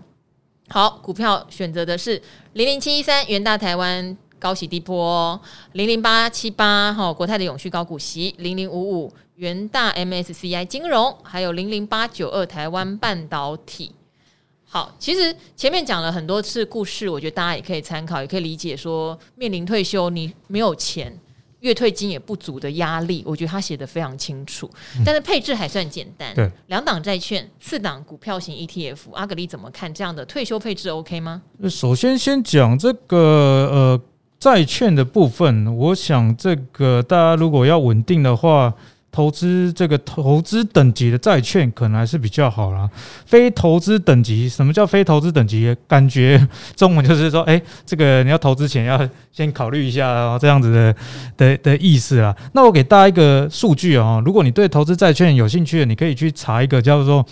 [0.69, 2.19] 好，股票选择的是
[2.53, 5.39] 零零七一三元大台湾高息低波，
[5.73, 13.91] 零零八七八哈国泰的永续高股息，零零五五元大 MSCI 金融，还有零零八九二台湾半导体。
[14.63, 21.15] 好，其实前面讲了很多次故事，我觉得大家也可以参考，也可以理解说，面临退休你没有钱，
[21.59, 24.67] 月退金也不足的压力，我觉得他写的非常清楚。
[25.05, 31.43] 但是配置还算简单，对，两档债券，四档股票型 ETF，阿格力怎么看这样的退休配置？OK 吗？
[31.69, 34.01] 首先先讲这个呃。
[34.41, 38.73] 债券的部分，我想这个大家如果要稳定的话。
[39.13, 42.89] 投资这个投资等级的债券可能还是比较好啦。
[43.25, 45.75] 非投资等级，什么叫非投资等级？
[45.85, 50.95] 感觉中文就是说，哎，这个你要投资前要先考虑一下哦，这样子的
[51.35, 52.33] 的的意思啊。
[52.53, 57.25] 那我给大家一个数据啊，如果你对投资债券有兴趣的，你可以去查一个叫做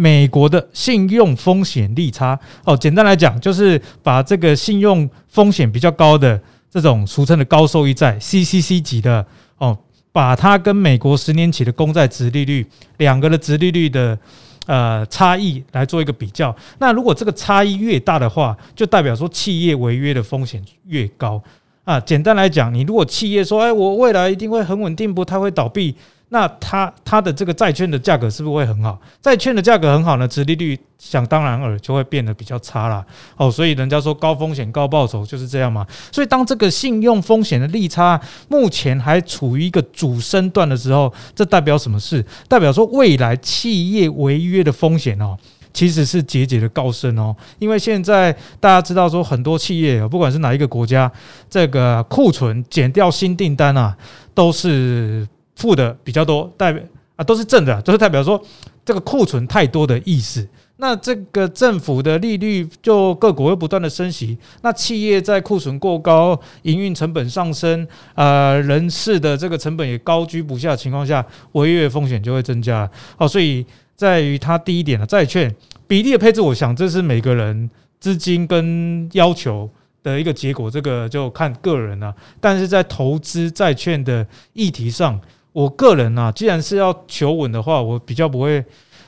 [0.00, 2.74] 美国的信用风险利差哦。
[2.74, 9.26] 简单来讲，就是把这个信用风险比较高的这种俗称的高收益债 （CCC 级的）
[9.58, 9.76] 哦。
[10.12, 14.18] 把它跟美国十年期的公债殖利率两个的殖利率的
[14.66, 21.40] 呃差异来做一个比较，那如果这个差异越大的话，就代表说企业违约的风险越高
[21.84, 22.00] 啊。
[22.00, 25.94] 简单来讲，你如果企业说，哎，我未来一定会很稳定，不太会倒闭。
[26.32, 28.96] 那它它的这个债券的价格是不是会很好？
[29.20, 33.04] 债券的价格很好呢，殖利率想当然尔就会变得比较差啦。
[33.36, 35.84] 哦，所以人家说高风险高报酬就是这样嘛。
[36.12, 42.24] 所以当这个信用风险的利差目前还处于一个主升段的时候，这代表什么事？
[42.46, 45.36] 代表说未来企业违约的风险哦，
[45.72, 47.34] 其实是节节的高升哦。
[47.58, 51.10] 因为现在大家知道说很多企业不管是哪一个国家，
[51.50, 53.96] 这个库存减掉新订单啊，
[54.32, 55.26] 都是。
[55.60, 56.82] 负的比较多，代表
[57.16, 58.42] 啊都是正的，都是代表说
[58.84, 60.48] 这个库存太多的意思。
[60.78, 72.90] 那这个政府的利率就各国又不断的升息，那企业在库存过高、营运成本上升、呃人事的这个成本也高居不下的情况下，违约风险就会增加。
[73.18, 75.54] 哦，所以在于它第一点的债券
[75.86, 77.68] 比例的配置，我想这是每个人
[77.98, 79.68] 资金跟要求
[80.02, 82.14] 的一个结果，这个就看个人了。
[82.40, 85.20] 但是在投资债券的议题上，
[85.52, 88.64] 我个人啊，既然是要求稳的话，我比较不会，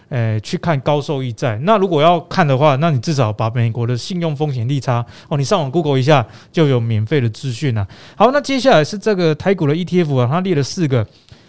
[0.08, 1.58] 诶、去看高收益债。
[1.62, 7.86] 那如果要看的话，那你至少把美国的信用风险利差哦，你上网 Google 一下就有免费的资讯了。
[8.16, 11.06] 好，那接下来是这个台股的 ETF 啊，它列了四个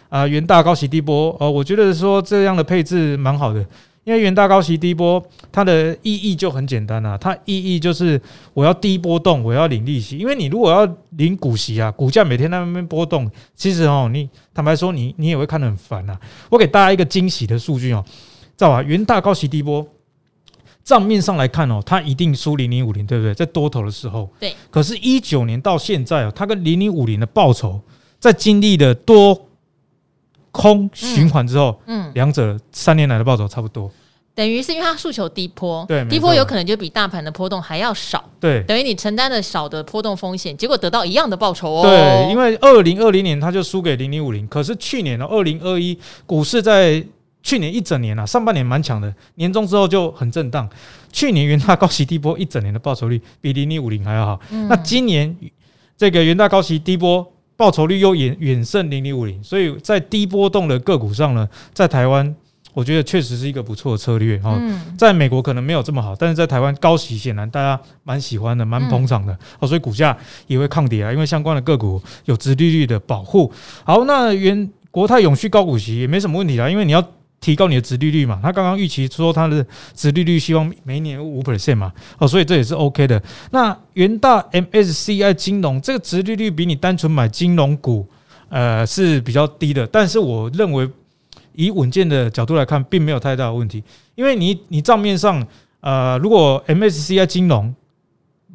[0.10, 3.66] 啊，元大高息低波哦，我觉得说这样的配置蛮好的。
[4.06, 8.22] 因为元大高息低波，它的意义就很简单啦、啊，它意义就是
[8.54, 10.18] 我要低波动，我要领利息。
[10.18, 16.20] 因为你如果要领股息啊，股价每天在那边波动，其实哦，你坦白说你，你你也会看得很烦呐、啊。
[16.50, 18.04] 我给大家一个惊喜的数据哦，
[18.58, 18.84] 知道吧？
[18.84, 19.88] 元大高息低波，
[20.84, 23.34] 账面上来看哦，它一定输零零五零，对不对？
[23.34, 24.54] 在多头的时候，对。
[24.70, 27.80] 可是，一九年到现在哦，它跟零零五零的报酬，
[28.20, 29.50] 在经历了多。
[30.54, 33.92] 空循环之后，嗯，两者三年来的报酬差不多，
[34.36, 41.82] 等于是因为它诉求低波，对，低波有可能就比大盘的波动还要少，对，等于你承担的少的波动风险，结果得到一样的报酬哦。
[41.82, 47.04] 对，因为二零二零年它就输给零零五零，可是去年呢，二零二一股市在
[47.42, 50.70] 去年一整年啊，上半年蛮强的，年终之后就很震荡。
[51.12, 54.40] 去年元大高息低波一整年的报酬率比零零五零还要好，
[54.70, 55.36] 那今年
[55.98, 57.28] 这个元大高息低波。
[57.56, 62.36] 报酬率又远远胜零零五零，所以在低波动的个股上呢，在台湾
[62.74, 64.60] 我觉得确实是一个不错的策略哈。
[64.98, 73.52] 在美国可能没有这么好，但是在台湾高息显然大家蛮喜欢的，蛮捧场的哦，所以股价也会抗跌啊，因为相关的个股有殖利率的保护。
[73.84, 77.04] 好，那原国泰永续高股息也没什么问题啦，因为你要。
[77.44, 78.40] 提高你的殖利率嘛？
[78.42, 83.22] 他刚刚预期说他的殖利率希望每年五 percent 嘛，哦，所以这也是 OK 的。
[83.52, 88.08] 那元大 MSCI 金融这个殖利率比你单纯买金融股，
[88.48, 89.86] 呃，是比较低的。
[89.88, 90.90] 但是我认为
[91.52, 93.84] 以稳健的角度来看，并没有太大的问题，
[94.16, 95.46] 因为你你账面上，
[95.82, 97.76] 呃，如果 MSCI 金融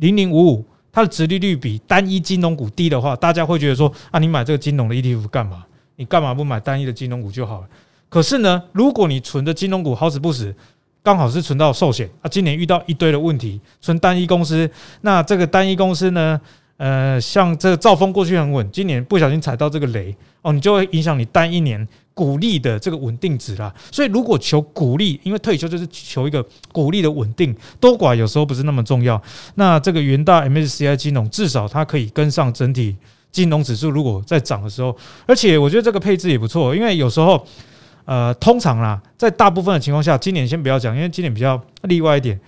[0.01, 5.65] 零零五五它的殖利率比单一金融股低的话，大家会觉得说啊，你买这个金融的 ETF 干嘛？
[5.97, 7.67] 你干嘛不买单一的金融股就好了？
[8.09, 10.55] 可是呢，如果你存的金融股好死不死，
[11.03, 14.69] 刚好是存到寿险啊，今年遇到一堆的问题，存单一公司，
[15.03, 16.39] 那这个单一公司呢，
[16.77, 23.73] 呃，像这个兆丰过去很稳，今年不小心踩到这个雷哦，你就会影响你单一年股利的这个稳定值啦。
[23.91, 29.21] 所以如果求股利，因为退休就是求一个股利的稳定，多寡有时候不是那么重要。
[29.55, 32.97] 那这个元大 MSCI 金融至少它可以跟上整体
[33.31, 34.95] 金融指数，如果在涨的时候，
[35.27, 37.47] 而且我觉得这个配置也不错，因为有时候。
[38.09, 42.41] 呃，通常啦，在大部分的情况下，今年先不要讲，因为今年比较例外一点。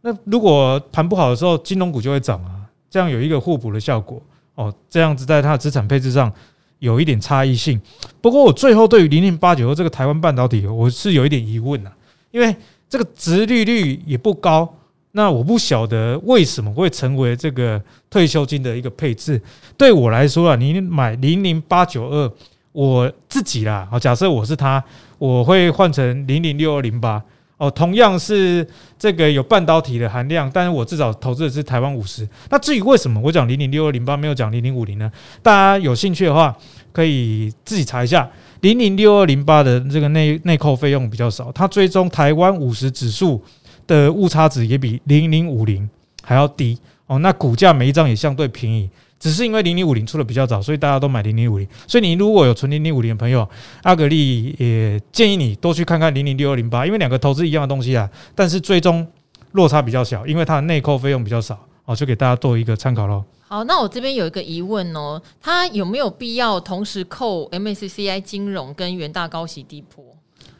[0.00, 4.18] 那如果盘不好的时候，金融股就会涨啊，这样有一个互补的效果
[4.54, 4.74] 哦。
[4.88, 6.32] 这样子在它的资产配置上
[6.78, 7.78] 有一点差异性。
[8.22, 11.92] 不过我最后对于零零八九二这个台湾半导体，我是有一点疑问呐，
[12.30, 12.56] 因为
[12.88, 14.74] 这个殖利率也不高，
[15.12, 19.38] 那我不晓得为什么会成为这个退休金的一个配置。
[19.76, 22.32] 对我来说啊，你买零零八九二。
[22.74, 24.82] 我自己啦，好，假设我是他，
[25.16, 27.22] 我会换成零零六二零八
[27.56, 28.66] 哦，同样是
[28.98, 32.28] 这个有半导体的含量，但是我至少投资的是台湾五十。
[32.50, 35.08] 那至于为什么我讲零零六二零八没有讲零零五零呢？
[35.40, 36.52] 大家有兴趣的话，
[36.90, 38.28] 可以自己查一下。
[38.62, 43.40] 零零六二零八的这个内内扣费用比较少，它追踪台湾五十指数
[43.86, 45.88] 的误差值也比零零五零
[46.24, 47.20] 还要低哦。
[47.20, 48.90] 那股价每一张也相对便宜。
[49.18, 51.66] 只是因为零零五零出的比较早，所以大家都买零零五零。
[51.86, 53.48] 所以你如果有存零零五零的朋友，
[53.82, 59.06] 阿格力也建议你多去看看零零六二零八，因为两个投资一样的东西啊，但是最终
[59.52, 63.24] 落差比较小，因为它的内扣费用比较少哦，就给大家做一个参考喽。
[63.46, 70.13] 好，那我这边有一个疑问哦，它有没有必要同时扣 MSCI 金融跟元大高息低波？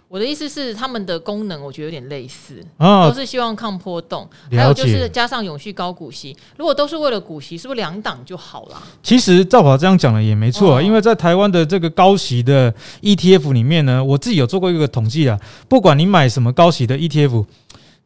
[0.08, 6.36] 我的意思是，他们的功能我觉得有点类似，都是希望抗波动，还有就是加上永续高股息。
[6.56, 8.80] 如果都是为了股息，是不是两档就好了？
[9.02, 15.36] 其实赵华这样讲的也没错，因为在台湾的这个高息的 ETF 里面呢，我自己有做过一个统计啊，
[15.68, 17.44] 不管你买什么高息的 ETF，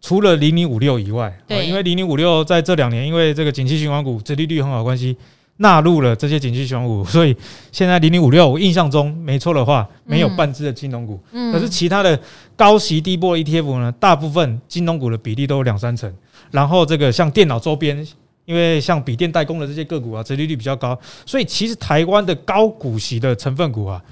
[0.01, 5.17] 除了零零五六以外，对，因为零零五六在这两年因为这个景气循环股殖利率很好关系。
[5.59, 7.37] 纳入了这些景气循环股， 所以
[7.71, 11.21] 现在零零五六，我印象中没错的话，没有半只的金融股。
[11.33, 12.19] 嗯，可是其他的
[12.57, 16.13] 高息低波 ETF 呢，大部分金融股的比例都有两三成。
[16.51, 18.07] 然后这个像电脑周边，
[18.45, 24.03] 因为像笔电代工的这些个股啊，折利率比较高，所以其实台湾的高股息的成分股啊，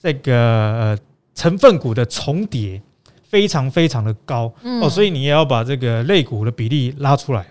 [0.00, 0.98] 这个呃
[1.34, 2.80] 成分股的重叠
[3.24, 7.44] 非常非常的高哦，所以你也要把这个类股的比例拉出来。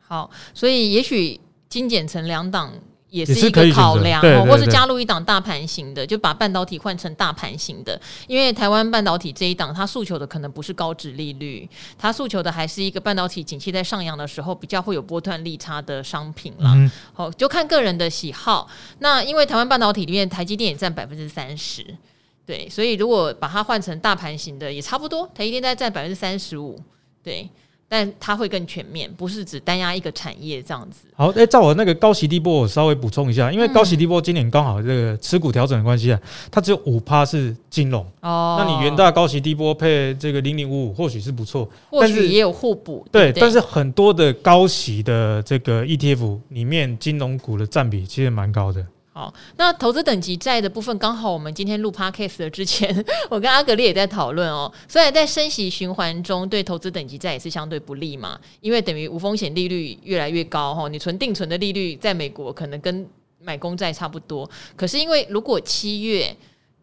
[0.00, 1.40] 好，所以也许。
[1.68, 2.72] 精简成两档
[3.10, 7.98] 也是一个考量，或是加入一档大盘型的，就把半导体换成大盘型的。
[8.26, 16.74] 因为台湾半导体这一档，它诉求的可能不是高值利率，它诉求的还是一个半导体景气在上扬的时候比较会有波段利差的商品啦。
[17.14, 18.68] 好，就看个人的喜好。
[18.98, 21.82] 那因为台湾半导体里面，台积电也占百分之三十，
[22.44, 26.78] 对，所以如果把它换成大盘型的，也差不多，台积电在占百分之三十五，
[27.22, 27.48] 对。
[27.88, 31.08] 但它会更全面，不是只单押一个产业这样子。
[31.16, 36.20] 好，哎、欸，照我那个高息低波，我稍微补充一下，因为高息低波今年刚好这个持股调整的关系啊，
[36.50, 38.56] 它只有五趴是金融哦。
[38.58, 43.06] 那你元大高息低波配这个零零五五，或许是不错，或许也有互补。
[43.10, 48.84] 对，但是很多的高息的这个 ETF 里面，金融股的占比其实蛮高的。
[49.18, 54.72] 好，那投资等级债的部分，刚好我们今天录 podcast 的之前， 我跟阿格力也在讨论哦。
[54.86, 60.88] 虽然在升息循环中，对投资等级债也是相对不利嘛，因为等于无风险利率越来越高哈。
[60.88, 63.04] 你存定存的利率在美国可能跟
[63.42, 66.32] 买公债差不多，可是因为如果七月，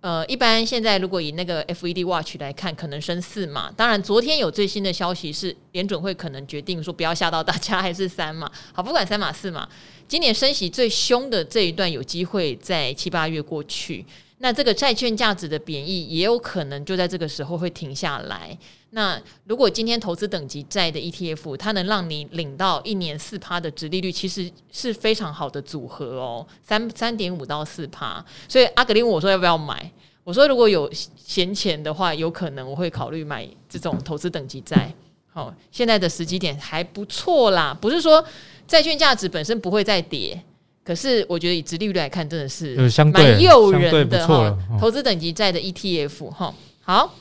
[0.06, 3.74] 呃，一般现在如果以那个 FED Watch 来看，可能升四嘛。
[3.76, 8.48] 当然，昨天有最新的消息是联准会可能决定说不要吓到大家， 还是三嘛。
[8.72, 9.68] 好，不管三码四码，
[10.08, 14.06] 今年升息最凶的这一段有机会在七八月过去。
[14.40, 18.58] 那这个债券价值的贬义也有可能就在这个时候会停下来。
[18.90, 28.24] 那如果今天投资等级债的 ETF，它能让你领到一年四趴的殖利率，其实是非常好的组合哦，三三点五到四趴。
[28.48, 29.90] 所以阿格林问我说要不要买？
[30.24, 34.94] 我说如果有闲钱的话，有可能我会考虑买这种投资等级债。
[35.32, 38.24] 好，现在的时机点还不错啦，不是说
[38.68, 40.42] 债券价值本身不会再跌。
[40.86, 42.76] 可是我觉得以殖利率来看，真的是
[43.12, 44.56] 蛮诱人的哈。
[44.80, 47.16] 投资等级债的 ETF 哈，好，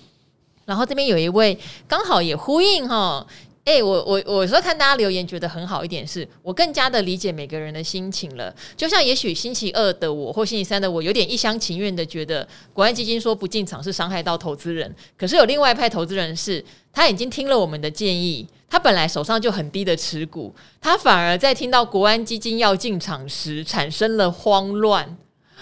[0.66, 3.26] 然后这边有一位刚好也呼应哈。
[3.64, 8.54] 哎、欸，我我我说看大家留言觉得很好一点是，我更加的理解每个人的心情了。
[8.76, 14.94] 就像也许星期二的我或星期三的我，有点一厢情愿的觉得国安基金说不进场是伤害到投资人。
[15.16, 25.16] 可是有另外一派投资人是，他已经听了我们的建议，他本来手上就很低的持股，他反而在听到国安基金要进场时产生了慌乱。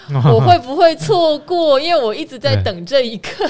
[0.29, 1.79] 我会不会错过？
[1.79, 3.49] 因为我一直在等这一刻。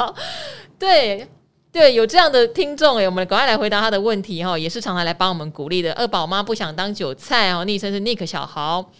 [0.78, 1.28] 对。
[1.74, 5.92] 对，有这样的听众诶，我们赶快来回答他的问题哈，也是常常来帮我们鼓励的。
[5.94, 8.92] 二宝妈不想当韭菜哦，昵称是 Nick 小豪。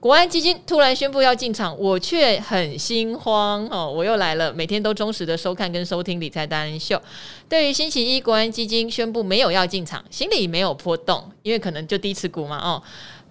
[0.00, 3.92] 国安基金突然宣布要进场，我却很心慌哦。
[3.94, 6.98] 我又来了，每天都忠实的收看跟收听理财达人秀。
[7.46, 12.82] 对于星期一国安基金宣布没有要进场，心里没有波动，因为可能就低持股嘛哦。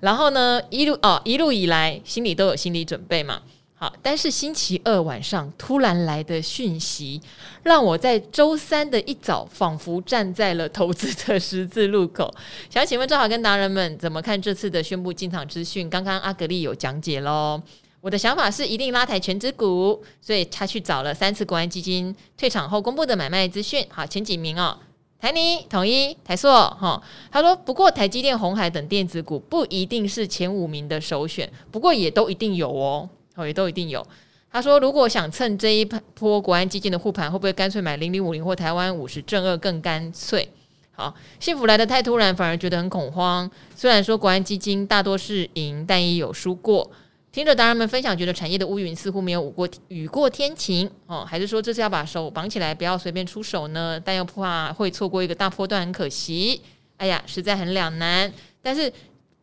[0.02, 3.42] 然后呢，一路哦一路以来心里都有心理准备嘛。
[3.84, 7.22] 好，但是星期二晚上突然来的讯息，
[7.64, 12.34] 让我在周三的一早仿佛站在了投资的十字路口。
[12.72, 15.90] 想请问赵好跟达人们怎么看这次的宣布进场资讯？
[15.90, 17.62] 刚刚阿格力有讲解喽。
[18.00, 23.86] 我的想法是一定拉抬权值股，所以他去找了三次国安基金退场后公布的买卖资讯。
[23.90, 24.80] 好，前几名哦，
[25.20, 26.48] 台泥、统一、台塑。
[26.48, 33.10] 哈，他说不过台积电、红海等电子股不一定是前五名的首选，不过也都一定有哦。
[33.36, 34.06] 哦，也都一定有。
[34.52, 40.48] 他说，如果想蹭这一波国安基金的护盘，会不会干脆买零零五零或台湾五十正二更干脆？
[40.92, 43.50] 好，幸福来得太突然，反而觉得很恐慌。
[43.76, 46.92] 虽然说国安基金大多是赢，但也有输过。
[47.32, 54.00] 听着达人们分享，觉得产业的乌云似乎没有雨过雨过天晴哦，还是说这是要把手绑起来，不要随便出手呢？
[54.00, 56.62] 但又怕会错过一个大波段，很可惜。
[56.98, 58.32] 哎呀，实在很两难。
[58.62, 58.94] 但是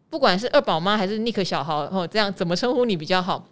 [0.08, 3.44] 不管是二宝妈还是尼克小豪哦，这样怎么称呼你比较好？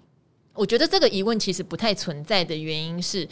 [0.58, 3.26] 我觉得这个疑问其实不太存在的原因是。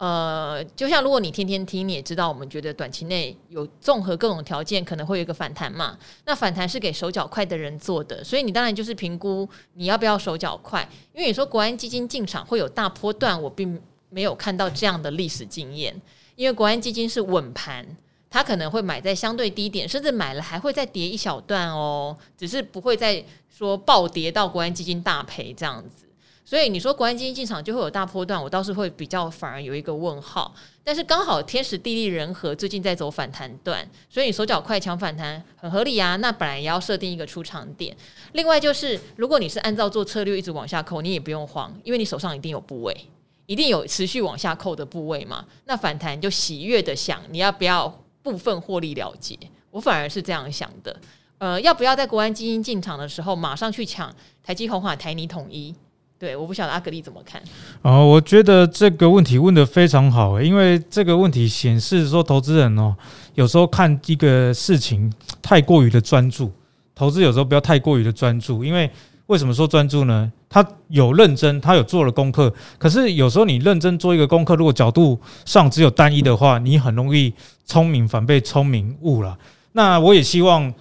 [0.00, 5.98] 呃，就像如果你天天听，你也知道，我们觉得短期内有综合各种条件，可能会有一个反弹嘛。
[6.24, 10.88] 那反弹是给手脚快的人做的，所以你当然就是评估你要不要手脚快。
[11.12, 13.76] 因为你说国安基金进场会有大波段，我并
[14.08, 16.00] 没有看到这样的历史经验。
[16.36, 17.84] 因为国安基金是稳盘，
[18.30, 23.20] 它可能会买在相对低点，甚至买了还会再跌一小段哦，只是不会再
[23.52, 26.04] 说暴跌到国安基金大赔这样子。
[26.48, 30.54] 所以你说国安基金进场就会有大波段，我倒是会比较反而有一个问号。
[30.82, 36.16] 但是刚好天时地利人和，最近在走反弹段，所以你手脚快抢反弹很合理啊。
[36.16, 37.94] 那本来也要设定一个出场点。
[38.32, 42.96] 另外就是，如果你是按照做策略一直往下扣，你也不用慌，因为你手上一定有部位，
[43.44, 45.44] 一定有持续往下扣的部位嘛。
[45.66, 47.86] 那反弹就喜悦的想，你要不要
[48.22, 49.38] 部分获利了结？
[49.70, 50.98] 我反而是这样想的。
[51.36, 54.10] 呃，要不要在国安基金进场的时候马上去抢
[54.42, 55.74] 台积、鸿海、台泥、统一？
[56.18, 57.40] 对，我不晓得阿格力怎么看。
[57.82, 62.92] 哦，我觉得这个问题问得非常好，因为这个问题显示说，投资人哦，
[63.34, 66.50] 有时候看一个事情太过于的专注，
[66.92, 68.90] 投资有时候不要太过于的专注，因为
[69.26, 70.32] 为什么说专注呢？
[70.48, 77.32] 他有认真，他有做了功课，可是有时候你认真做一个功课，如果角度上只有单一的话，你很容易
[77.64, 79.38] 聪明反被聪明误了。
[79.70, 80.74] 那我也希望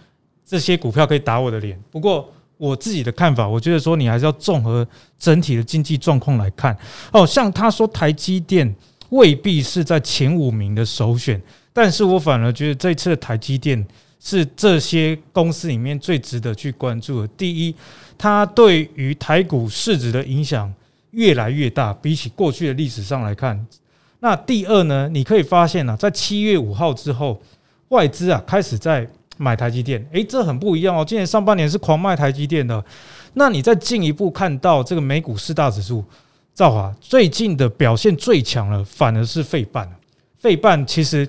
[0.44, 2.28] 这些股票可以打我的脸，不过。
[2.58, 4.86] 我自己的看法，我觉得说你还是要综合
[5.20, 6.76] 整体的经济状况来看。
[7.12, 8.76] 哦，像他说台积电
[9.10, 11.40] 未必是在前五名的首选，
[11.72, 13.86] 但是我反而觉得这次的台积电
[14.20, 17.28] 是这些公司里面最值得去关注的。
[17.38, 17.76] 第一，
[18.18, 20.74] 它对于台股市值的影响
[21.12, 23.66] 越来越大，比起过去的历史上来看。
[24.20, 27.40] 那第二呢，你可以发现啊，在七月五号之后，
[27.90, 29.08] 外资啊开始在。
[29.38, 31.06] 买台积电，诶，这很不一样哦。
[31.06, 32.84] 今年上半年是狂卖台积电的，
[33.34, 36.04] 那你再进一步看到这个美股四大指数，
[36.54, 39.90] 兆华最近的表现最强了，反而是费半。
[40.38, 41.28] 费半其实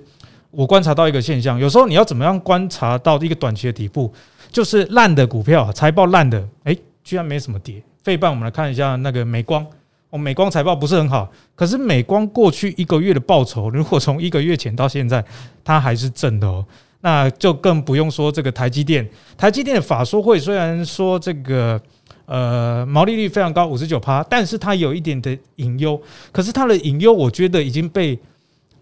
[0.50, 4.12] 我观察到一个现象，有时候你要怎么样观察到一个短期的底部，
[4.50, 7.82] 就是烂的股票财报烂的，诶，居然没什么跌。
[8.02, 9.66] 费半我们来看一下那个美光，
[10.10, 15.22] 哦，美光财报不是很好，可是美光过去一个月的报酬，如果从一个月前到现在，
[15.62, 16.64] 它还是正的哦。
[17.00, 21.80] 那就更不用说这个台积电，台积电的法说会虽然说这个
[22.26, 26.00] 呃毛利率非常高五十九趴，但是它有一点的隐忧，
[26.32, 28.18] 可是它的隐忧我觉得已经被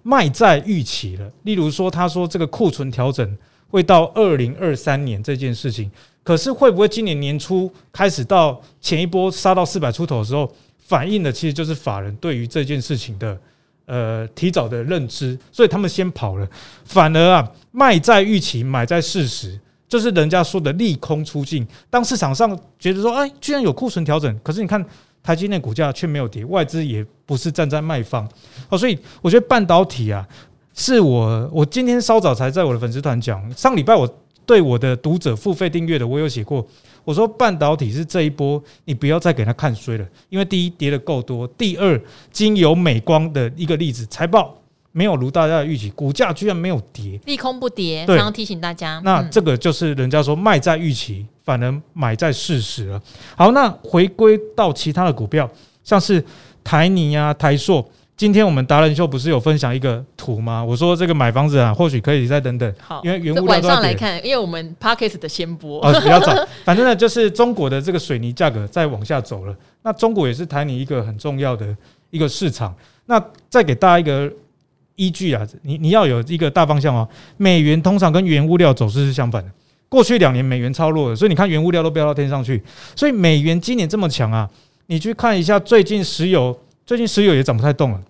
[0.02, 1.30] 卖在预期了。
[1.42, 3.36] 例如说，他说这个库存调整
[3.68, 5.90] 会到二零二三年这件事情，
[6.22, 13.38] 可是会不会今年年初开始到前一波杀到四百出头的时候，反映的其实就是法人对于这件事情的。
[13.86, 16.48] 呃，提早的认知，所以他们先跑了，
[16.84, 19.58] 反而啊，卖在预期，买在事实，
[19.88, 21.66] 就是人家说的利空出尽。
[21.88, 24.84] 当市场上觉得说，哎，居然有库存调整，可是你看
[25.22, 28.28] 台积电股价却没有跌，外资也不是站在卖方，
[28.68, 30.26] 哦，所以我觉得半导体啊，
[30.74, 34.08] 是我我今天稍早才在我的粉丝团讲，上礼拜我
[34.46, 36.66] 对我的读者付费订阅的，我有写过。
[37.04, 42.00] 我说半导体是这一波，你不要再给他看衰了，因为第一跌得够多，第二，
[42.32, 44.52] 经由美光的一个例子，财报
[44.92, 53.00] 没有如大家的预期，股价居然没有跌，利空不跌，对，刚刚提醒大家，那这个就是人家说卖在预期，反而买在事实了。
[53.36, 55.48] 好，那回归到其他的股票，
[55.84, 56.24] 像是
[56.64, 57.84] 台泥啊、台塑。
[58.16, 60.64] 今天我们达人秀不是有分享一个图吗？
[60.64, 62.74] 我说这个买房子啊，或许可以再等等。
[62.80, 66.32] 好，因为原物料晚上来看，因为我们 Podcast 的先播哦，比较早。
[66.64, 69.54] 反正呢，就是中国的这个水泥价格在往下走了。
[69.82, 71.76] 那中国也是台泥一个很重要的
[72.08, 72.74] 一个市场。
[73.04, 74.32] 那再给大家一个
[74.94, 77.06] 依据啊，你你要有一个大方向哦。
[77.36, 79.50] 美元通常跟原物料走势是相反的。
[79.90, 82.62] 过去两年美元超弱的，所以你看原物料都飙到天上去。
[82.94, 84.48] 所以美元今年这么强啊，
[84.86, 86.58] 你去看一下最近石油。
[86.86, 88.00] 最近石油也涨不太动了，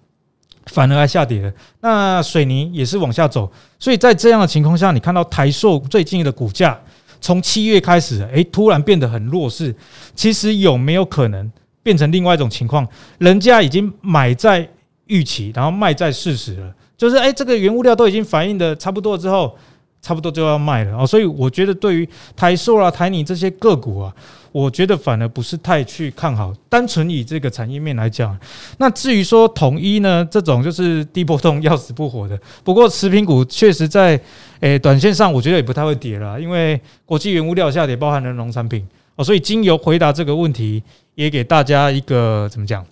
[0.66, 1.53] 反而还下跌了。
[1.81, 6.79] 那水泥也是往下走，所以在这样的情况下，你看到台塑最近的股价
[7.18, 9.74] 从七月开始，诶，突然变得很弱势。
[10.14, 11.51] 其实有没有可能
[11.83, 12.87] 变成另外一种情况？
[13.16, 14.68] 人家已经买在
[15.07, 16.74] 预期，然后卖在事实了。
[16.99, 19.57] 就是诶，这个原物料都已经反映的差不多之后，
[20.03, 24.14] 差不多就要卖了啊，所以我觉得对于台塑啊、台泥这些个股啊，
[24.57, 26.51] 我觉得反而不是太去看好。
[26.67, 28.35] 单纯以这个产业面来讲，
[28.79, 32.41] 那至于说统一呢，这种就是低波动要死不活的。
[32.65, 34.19] 不过食品股确实在
[34.61, 38.83] 诶短线上，我觉得也不太会跌了，因为国际原物料下跌，包含了农产品
[39.17, 39.23] 哦。
[39.23, 40.83] 所以经由回答这个问题，
[41.17, 42.83] 也给大家一个怎么讲，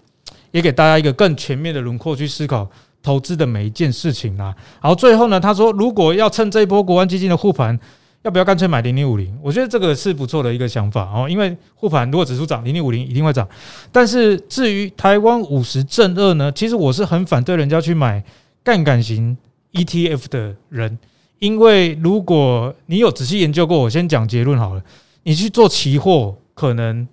[0.50, 2.68] 也给大家一个更全面的轮廓去思考。
[3.02, 7.78] 投资的每一件事情啊，然后最后呢，他说如果要趁这一波国安基金的护盘，
[8.24, 9.32] 要不要干脆买零零五零？
[9.40, 13.48] 我觉得这个是不错的一个想法哦，因为护盘如果指数涨，零零五零一定会涨。
[13.92, 18.24] 但是至于台湾五十正二呢，其实我是很反对人家去买
[18.64, 19.36] 杠杆型
[19.74, 20.98] ETF 的人，
[21.38, 24.82] 因为如果你有仔细研究过，我先讲结论好了，
[25.22, 27.06] 你去做期货可能。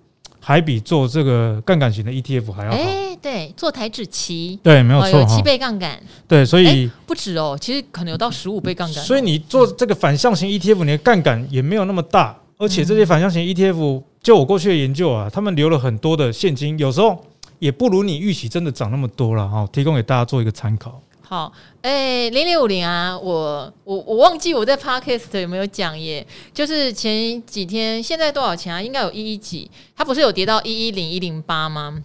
[0.44, 2.78] 还比做这个杠杆型的 ETF 还要好。
[3.22, 6.02] 对，做台指期，对，没有错，有七倍杠杆。
[6.26, 9.04] 对，所以不止哦，其实可能有到十五倍杠杆。
[9.04, 17.24] 所以你做这个反向型 ETF，你的杠杆也没有那么大，而且这些反向型 ETF，就我过去的研究啊，他们留了很多的现金，有时候
[17.60, 19.64] 也不如你预期真的涨那么多了哈。
[19.72, 21.00] 提供给大家做一个参考。
[21.22, 21.50] 好，
[21.80, 26.26] 哎，零零五零啊，我我我忘记我在 Podcast 有没有讲耶？
[26.52, 28.82] 就是前几天，现在多少钱啊？
[28.82, 32.04] 应该有一一几，它不是有跌到一一零一零八吗？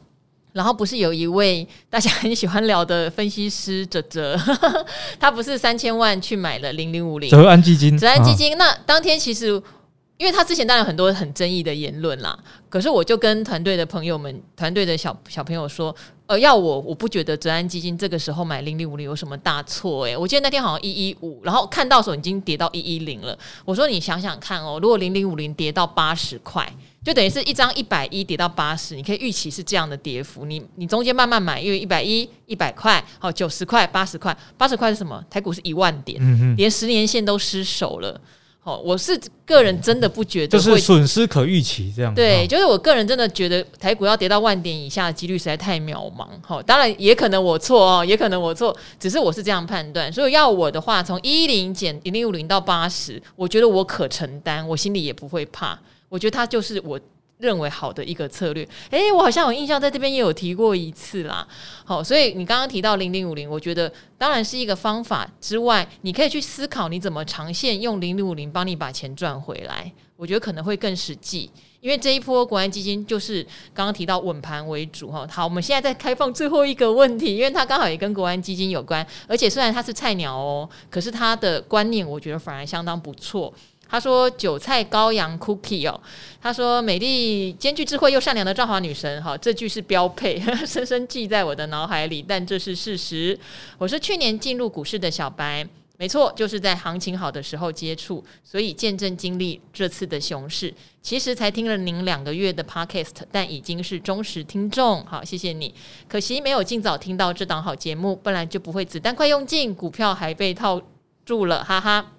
[0.58, 4.38] 然后不是有一位大家很喜欢聊的分析师哲哲，
[5.18, 8.58] 他不是三千万去买了零零五零，泽安基金，泽安基金。
[8.58, 9.62] 那当天其实。
[10.20, 12.36] 因为他之前当然有很多很争议的言论啦，
[12.70, 15.95] 可是我就跟团队的朋友们、团队的小小朋友说，
[16.26, 23.38] 呃，要我我不觉得泽安基金这个时候买零零五零有什么大错诶，我记得那天好像一一五，然后看到时候已经跌到一一零了。
[23.64, 26.68] 我说你想想看哦，如果零零五零跌到八十块，
[27.08, 30.43] 就等于是一张一百一跌到八十，你可以预期是这样的跌幅。
[30.43, 35.24] 你你中间慢慢买，因为一百一、一百块、好九十块、八十块，八十块是什么？
[35.30, 38.20] 台股是一万点，嗯、连十年线都失守了。
[38.64, 42.14] 哦，我是个人真的不觉得，就是损失可预期这样。
[42.14, 46.28] 对，就是我个人真的觉得台股要跌到万点以下的几率实在太渺茫。
[46.41, 50.12] 好，当然也可能我错哦，也可能我错，只是我是这样判断。
[50.12, 55.80] 所以要我的话，从一一零减零零五零到八十，我觉得我可承担，我心里也不会怕。
[56.10, 56.99] 我觉得它就是我。
[57.39, 61.47] 认为好的一个策略，诶，我好像有印象，在这边也有提过一次啦。
[61.86, 69.93] 好，所以你刚刚提到零零五零，我觉得当然是一个方法之外，你可以去思考你怎么长线用零零五零帮你把钱赚回来。
[70.16, 71.47] 我觉得可能会更实际，
[71.80, 75.24] 因为这一波国安基金就是刚刚提到稳盘为主哈。
[75.30, 83.53] 好，我们现在在开放最后一个问题，因为它刚好也跟国安基金有关，而且虽然它是菜鸟哦，可是它的观念我觉得反而相当不错。
[83.89, 85.99] 他说：“韭菜羔羊 cookie 哦，
[86.41, 92.23] 他说美丽兼具智慧又善良的赵华女神，哈，这句是标配， 深深记在我的脑海里。
[92.27, 93.39] 但这是事实。
[93.77, 95.65] 我是去年进入股市的小白，
[95.97, 100.73] 没错，就是在行情好的时候接触，所以见证经历这次的熊市。
[101.01, 105.05] 其实才听了您两个月的 podcast，但已经是忠实听众。
[105.05, 105.73] 好，谢谢你。
[106.09, 110.81] 可惜没有尽早听到这档好节目，不然就不会子弹快用尽，股票还被套
[111.23, 112.11] 住了，哈哈。”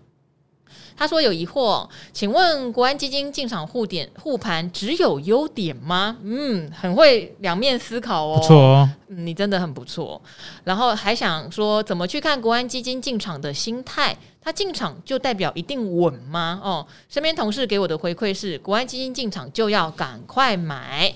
[0.98, 6.16] 他说有疑惑，请问国安基金进场护点护盘只有优点吗？
[6.24, 10.20] 嗯，很会两面思考哦，不错哦，嗯，你真的很不错。
[10.64, 14.16] 然后还想说怎么去看国安基金进场的心态？
[14.40, 16.60] 他进场就代表一定稳吗？
[16.64, 21.14] 哦，身边同事给我的回馈是，国安基金进场就要赶快买，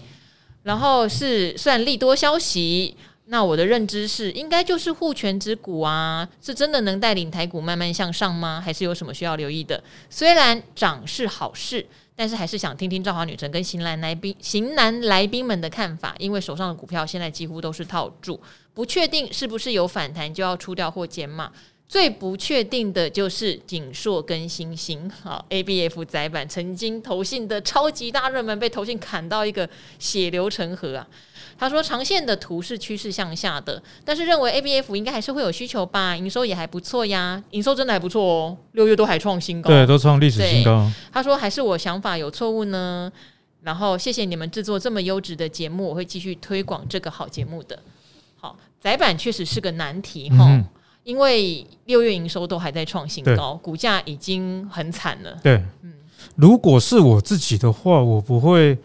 [0.62, 2.96] 然后是算利多消息。
[3.32, 8.60] 那我的认知是，应该就是护权之股啊，是真的能带领台股慢慢向上吗？
[8.62, 9.82] 还是有什么需要留意的？
[10.10, 18.38] 虽然涨是好事，但是还是想听听赵华女神跟型男来宾、型男来宾们的看法，因为手上的股票现在几乎都是套住，
[18.74, 21.50] 不确定是不是有反弹就要出掉或减码。
[21.88, 29.68] 最不确定的就是景硕跟星星，好，ABF 窄板曾经投信的超级大热门被投信砍到一个
[29.98, 31.06] 血流成河啊。
[31.58, 43.10] 他说：“长线的图是趋势向下的，但是认为 ABF 应该还是会有需求吧，营收也还不错呀，营收真的还不错哦，六月都还创新高，对，都创历史新高。”他说：“还是我想法有错误呢？”
[43.62, 47.78] 然后谢谢你们制作这么优质的节目，我会继续推广这个好节目的。
[48.40, 50.64] 好，窄板确实是个难题哈，嗯、
[51.04, 55.38] 因为六月营收都还在创新高，股价已经很惨了。
[55.42, 55.92] 对，嗯。
[56.42, 58.76] 如果是我自己的话，我不会，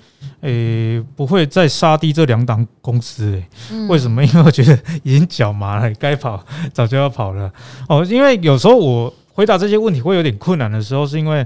[0.42, 4.24] 诶、欸，不会再杀低这两档公司，欸，诶，为什么？
[4.24, 7.52] 因为我觉得已经脚麻了，该跑早就要跑了。
[7.90, 11.40] 哦，因为有时候我回答这些问题会有点困难的时候，是因为，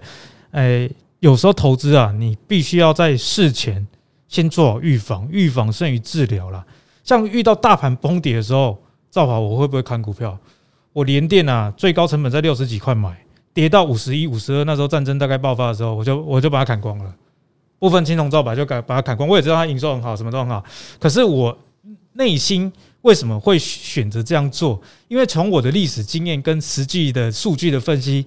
[0.51, 0.91] 诶、欸，
[1.21, 3.87] 有时候投资啊，你必须要在事前
[4.27, 6.61] 先做好预防，预防胜于治疗啦。
[7.05, 8.77] 像遇到大盘崩跌的时候，
[9.09, 10.37] 造华，我会不会看股票？
[10.91, 13.15] 我连电啊，最高成本在六十几块买。
[13.53, 17.13] 跌到五十一、五十二，那时候战争大概爆发的时候，我就我就把它砍光了，
[17.79, 19.27] 部分青铜造白就把把它砍光。
[19.27, 20.63] 我也知道它营收很好，什么都很好，
[20.99, 21.57] 可是我
[22.13, 22.71] 内心
[23.01, 24.79] 为什么会选择这样做？
[25.07, 28.25] 因为从我的历史经验跟实际的数据的分析，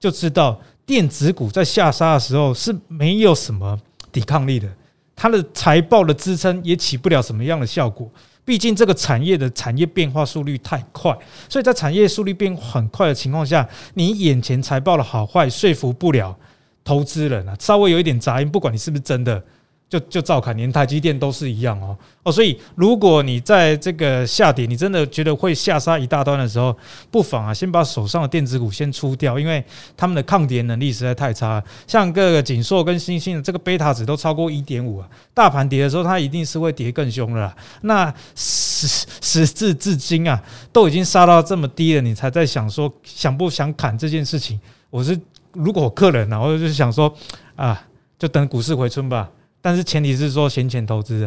[0.00, 3.78] 就知道电子股在下杀的时候是没有什么
[4.10, 4.68] 抵抗力的，
[5.14, 8.10] 它的财报的支撑也起不了什么样的效果。
[8.44, 11.16] 毕竟这个产业的产业变化速率太快，
[11.48, 16.36] 所以在产业速率变很快的情况下，你眼前财报的好坏说服不了
[16.84, 17.56] 投资人啊。
[17.58, 19.42] 稍微有一点杂音，不管你是不是真的。
[19.88, 26.76] 就就照砍，连台积电都是一样哦哦，所以如果你在这个下跌，你真的觉得会下杀一大段的时候，
[27.10, 29.62] 不妨啊先把手上的电子股先出掉，因为
[29.96, 31.62] 他们的抗跌能力实在太差。
[31.86, 37.54] 像各个景硕跟欣兴的这个贝塔值都超过一点五啊，大盘跌的时候，它一定是会跌更凶的啦。
[37.82, 38.88] 那时
[39.20, 44.58] 时至至今啊，都已经杀到这么低了，你才在想说想不想砍这件事情？
[44.90, 45.16] 我是
[45.52, 47.14] 如果客人呢，我就是想说
[47.54, 47.80] 啊，
[48.18, 49.30] 就等股市回春吧。
[49.64, 51.26] 但是前提是说闲钱投资，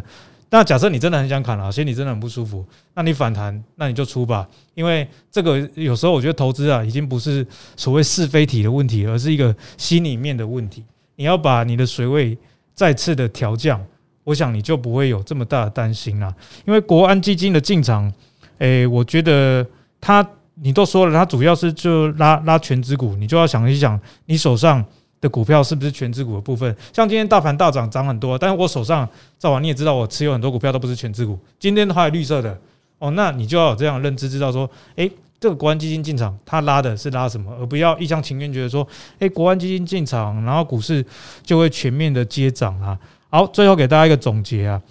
[0.51, 2.63] 那假设你真的很想砍了，心里真的很不舒服，
[2.93, 4.47] 那你反弹，那你就出吧。
[4.75, 7.43] 因为这个有时候我觉得投资啊，已经不是
[7.75, 10.83] 所谓是非题的问题，而是一个心里面的问题。
[11.15, 12.37] 你要把你的水位
[12.75, 13.83] 再次的调降，
[14.23, 16.31] 我想你就不会有这么大的担心了。
[16.67, 18.13] 因为国安基金的进场，
[18.59, 19.65] 诶，我觉得
[19.99, 20.23] 他
[20.53, 24.85] 你都说了，他主要是就拉拉权值股，你就要想一想，你手上。
[25.19, 26.75] 的股票是不是全资股的部分？
[26.93, 29.07] 像今天大盘大涨，涨很多，但是我手上
[29.39, 31.37] 赵王你也知道，我持有很多股票都不是全资股。
[31.59, 32.57] 今天的话，绿色的
[32.99, 38.87] 哦，那你就要有这样的认知，知道说，诶，这个国安基金进场，它拉的是拉什么，而不要一厢情愿觉得说，
[39.19, 41.05] 诶，国安基金进场，然后股市
[41.43, 42.97] 就会全面的接涨啊。
[43.29, 44.81] 好，最后给大家一个总结啊，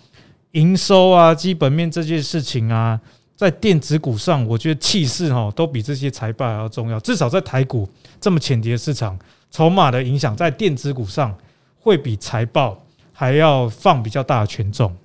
[0.53, 3.01] 营收啊，基本面这件事情啊，
[3.35, 7.89] 在电子股上，我觉得气势哈都比这些财报还要重要，至少在台股
[8.21, 9.19] 这么浅碟的市场。
[9.51, 11.37] 筹码的影响在电子股上
[11.79, 14.97] 会比财报还要放比较大的权重。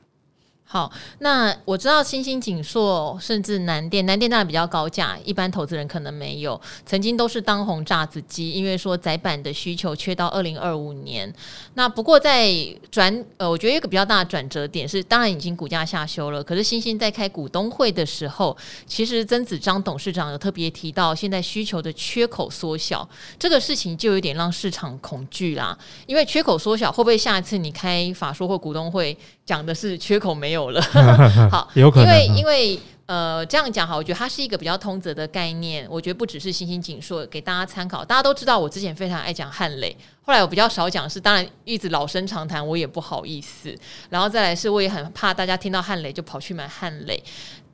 [0.72, 6.60] 好，那我知道星星、景硕，甚至南电，南电当然比较高价，一般投资人可能没有。
[6.86, 11.30] 曾经都是当红炸子鸡，因为说窄板的需求缺到二零二五年。
[11.74, 12.50] 那不过在
[12.90, 16.42] 转呃，我觉得一个比较大的转折点是，当然已经股价下修了。
[16.42, 18.56] 可是星星在开股东会的时候，
[18.88, 23.06] 其实曾子章董事长有特别提到，现在需求的缺口缩小，
[23.38, 25.78] 这个事情就有点让市场恐惧啦。
[26.08, 29.18] 因为缺口缩小，会不会下一次你开法说或股东会？
[29.44, 30.80] 讲的是缺口没有了，
[31.50, 43.76] 好，有可能，因为因为呃这样讲哈，我觉得它是一个比较通则的概念，我觉得不只是欣兴景硕给大家参考，大家都知道我之前非常爱讲汉磊，后来我比较少讲是，当然一直老生常谈，我也不好意思，
[44.10, 47.22] 然后再来是我也很怕大家听到汉磊就跑去买汉磊，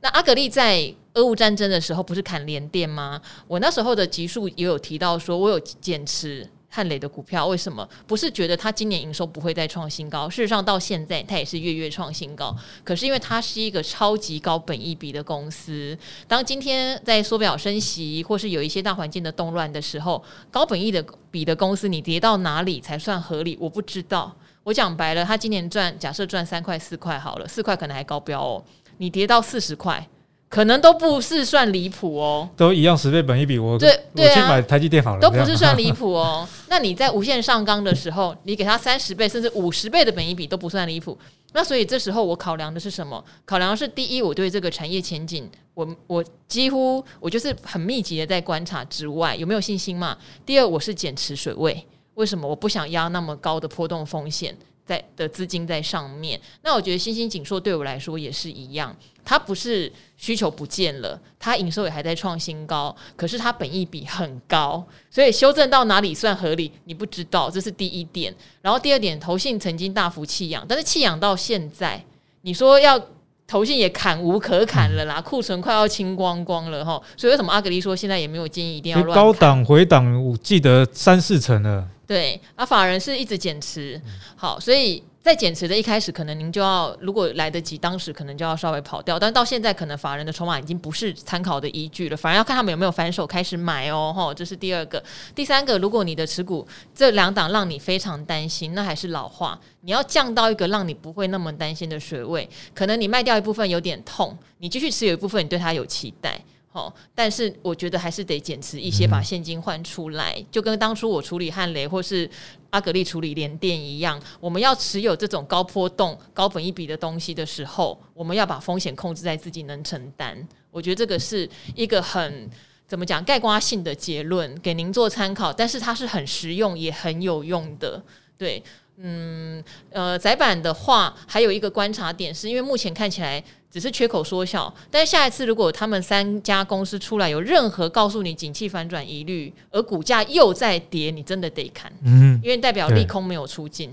[0.00, 3.20] 那阿格力在俄乌战争的时候不是砍连电吗？
[3.46, 6.48] 我那时候的集数也有提到说，我有减持。
[6.70, 10.28] 汉磊的股票为什么不是觉得它今年营收不会再创新高？
[10.28, 12.54] 事实上，到现在它也是月月创新高。
[12.84, 15.96] 可是因为它是一个超级高本益比的公司，
[16.26, 23.56] 当今天在缩表升息或是有一些大环境的动乱的时候，高本益的比的公司，你跌到哪里才算合理？
[23.60, 24.36] 我不知道。
[24.64, 28.62] 我讲白了，它今年赚假设赚三块四块好了，四块可能还高标哦。
[28.98, 30.06] 你跌到四十块。
[30.48, 36.48] 可能都不是算离谱哦，都一样十倍本一比，我对对买台积电好了，都不是算离谱哦。
[36.68, 41.16] 那你在无限上纲的时候，你给他三十倍甚至五十倍的本一比都不算离谱。
[41.52, 43.22] 那所以这时候我考量的是什么？
[43.44, 50.16] 考量的是第一，我对这个产业前景，我我几乎我就是很密集的在观察之外，有没有信心嘛？
[50.46, 52.48] 第二，我是减持水位，为什么？
[52.48, 54.56] 我不想压那么高的波动风险。
[54.88, 68.34] 在的资金在上面，那我觉得新兴紧缩对我来说也是一样，它不是需求不见了，它营收也还在创新高，可是它本益比很高，所以修正到哪里算合理，你不知道，这是第一点。
[68.62, 72.02] 然后第二点，投信曾经大幅弃养，但是弃养到现在，
[72.40, 72.98] 你说要
[73.46, 81.86] 投信也砍无可砍了啦，库存快要清光光了哈，所以为什么阿格丽说现在也没有建议一定要乱高档回档，我记得三四成了。
[82.08, 84.00] 对，啊，法人是一直减持，
[84.34, 95.04] 好，所以在减持的一开始，可能您就要如果来得及，当时可能就要稍微跑掉，但到现在，可能法人的筹码已经不是参考的依据了，反而要看他们有没有反手开始买哦，吼，这是第二个，
[95.34, 106.40] 第三个，如果你的持股这两档让你非常担心，那还是老话，你要降到一个让你不会那么担心的水位，可能你卖掉一部分有点痛，你继续持有一部分，你对它有期待。
[106.78, 112.30] 哦，但是我觉得还是得减持一些，把现金换出来，嗯、就跟当初我处理汉雷或是
[112.70, 120.46] 阿格力处理联电一样，我们要持有这种高波动、高本一笔的东西的时候，我们要把风险控制在自己能承担。
[120.70, 122.48] 我觉得这个是一个很
[122.86, 128.00] 怎么讲概括性的结论给您做参考，但是它是很实用也很有用的。
[128.36, 128.62] 对，
[128.98, 143.90] 嗯，呃，窄板的话还有一个观察点，是因为目前看起来只是缺口缩小，但是下一次如果他们三家公司出来有任何告诉你景气反转疑虑，而股价又在跌，你真的得看，嗯，因为代表利空没有出尽，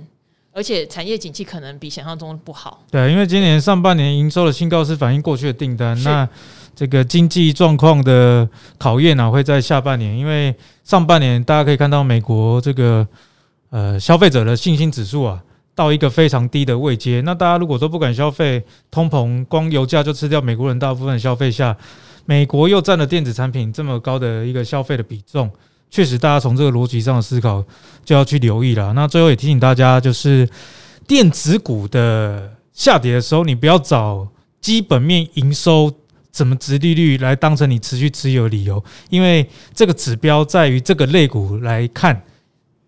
[0.52, 2.84] 而且产业景气可能比想象中不好。
[2.90, 6.28] 对，因为今年上半年营收的新高是反映过去的订单，那。
[6.78, 8.46] 这个经济状况的
[8.78, 10.54] 考验呢，会在下半年，因为
[10.84, 13.08] 上半年大家可以看到美国这个
[13.70, 15.42] 呃消费者的信心指数啊，
[15.76, 17.22] 到一个非常低的位阶。
[17.26, 21.78] 那大家如果都不敢消费，通膨光油价就吃掉美国人大部分消费下，
[22.26, 25.52] 美国又占了电子产品这么高的一个消费的比重，
[25.92, 27.64] 确实大家从这个逻辑上的思考
[28.04, 28.94] 就要去留意了。
[28.94, 30.50] 那最后也提醒大家，就是
[31.06, 34.28] 电子股的下跌的时候，你不要找
[34.60, 35.94] 基本面营收。
[36.32, 38.84] 怎么值利率来当成你持续持有的理由？
[39.10, 42.22] 因为这个指标在于这个类股来看，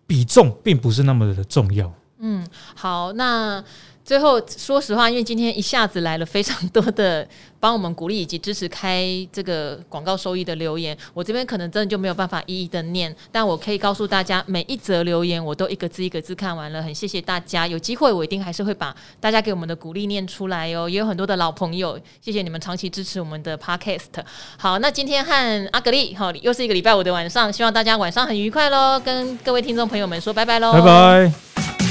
[0.05, 1.89] 比重并不是那么的重要。
[2.19, 2.45] 嗯，
[2.75, 3.63] 好，那。
[4.07, 7.27] 最后，说实话，因为今天一下子来了非常多的
[7.59, 17.67] 帮我们鼓励以及支持开这个广告收益的留言，我这边可能真的就没有办法一一的念，但我可以告诉大家，每一则留言我都一个字一个字看完了，很谢谢大家。
[17.67, 20.87] 有机会我一定还是会把大家给我们的鼓励念出来哦。
[20.87, 24.23] 也有很多的老朋友，谢谢你们长期支持我们的 Podcast。
[24.55, 31.86] 好，那今天和阿格力，好，又是一个礼拜五的晚上，希望大家晚上很愉快喽，跟各位听众朋友们说拜拜喽，拜拜。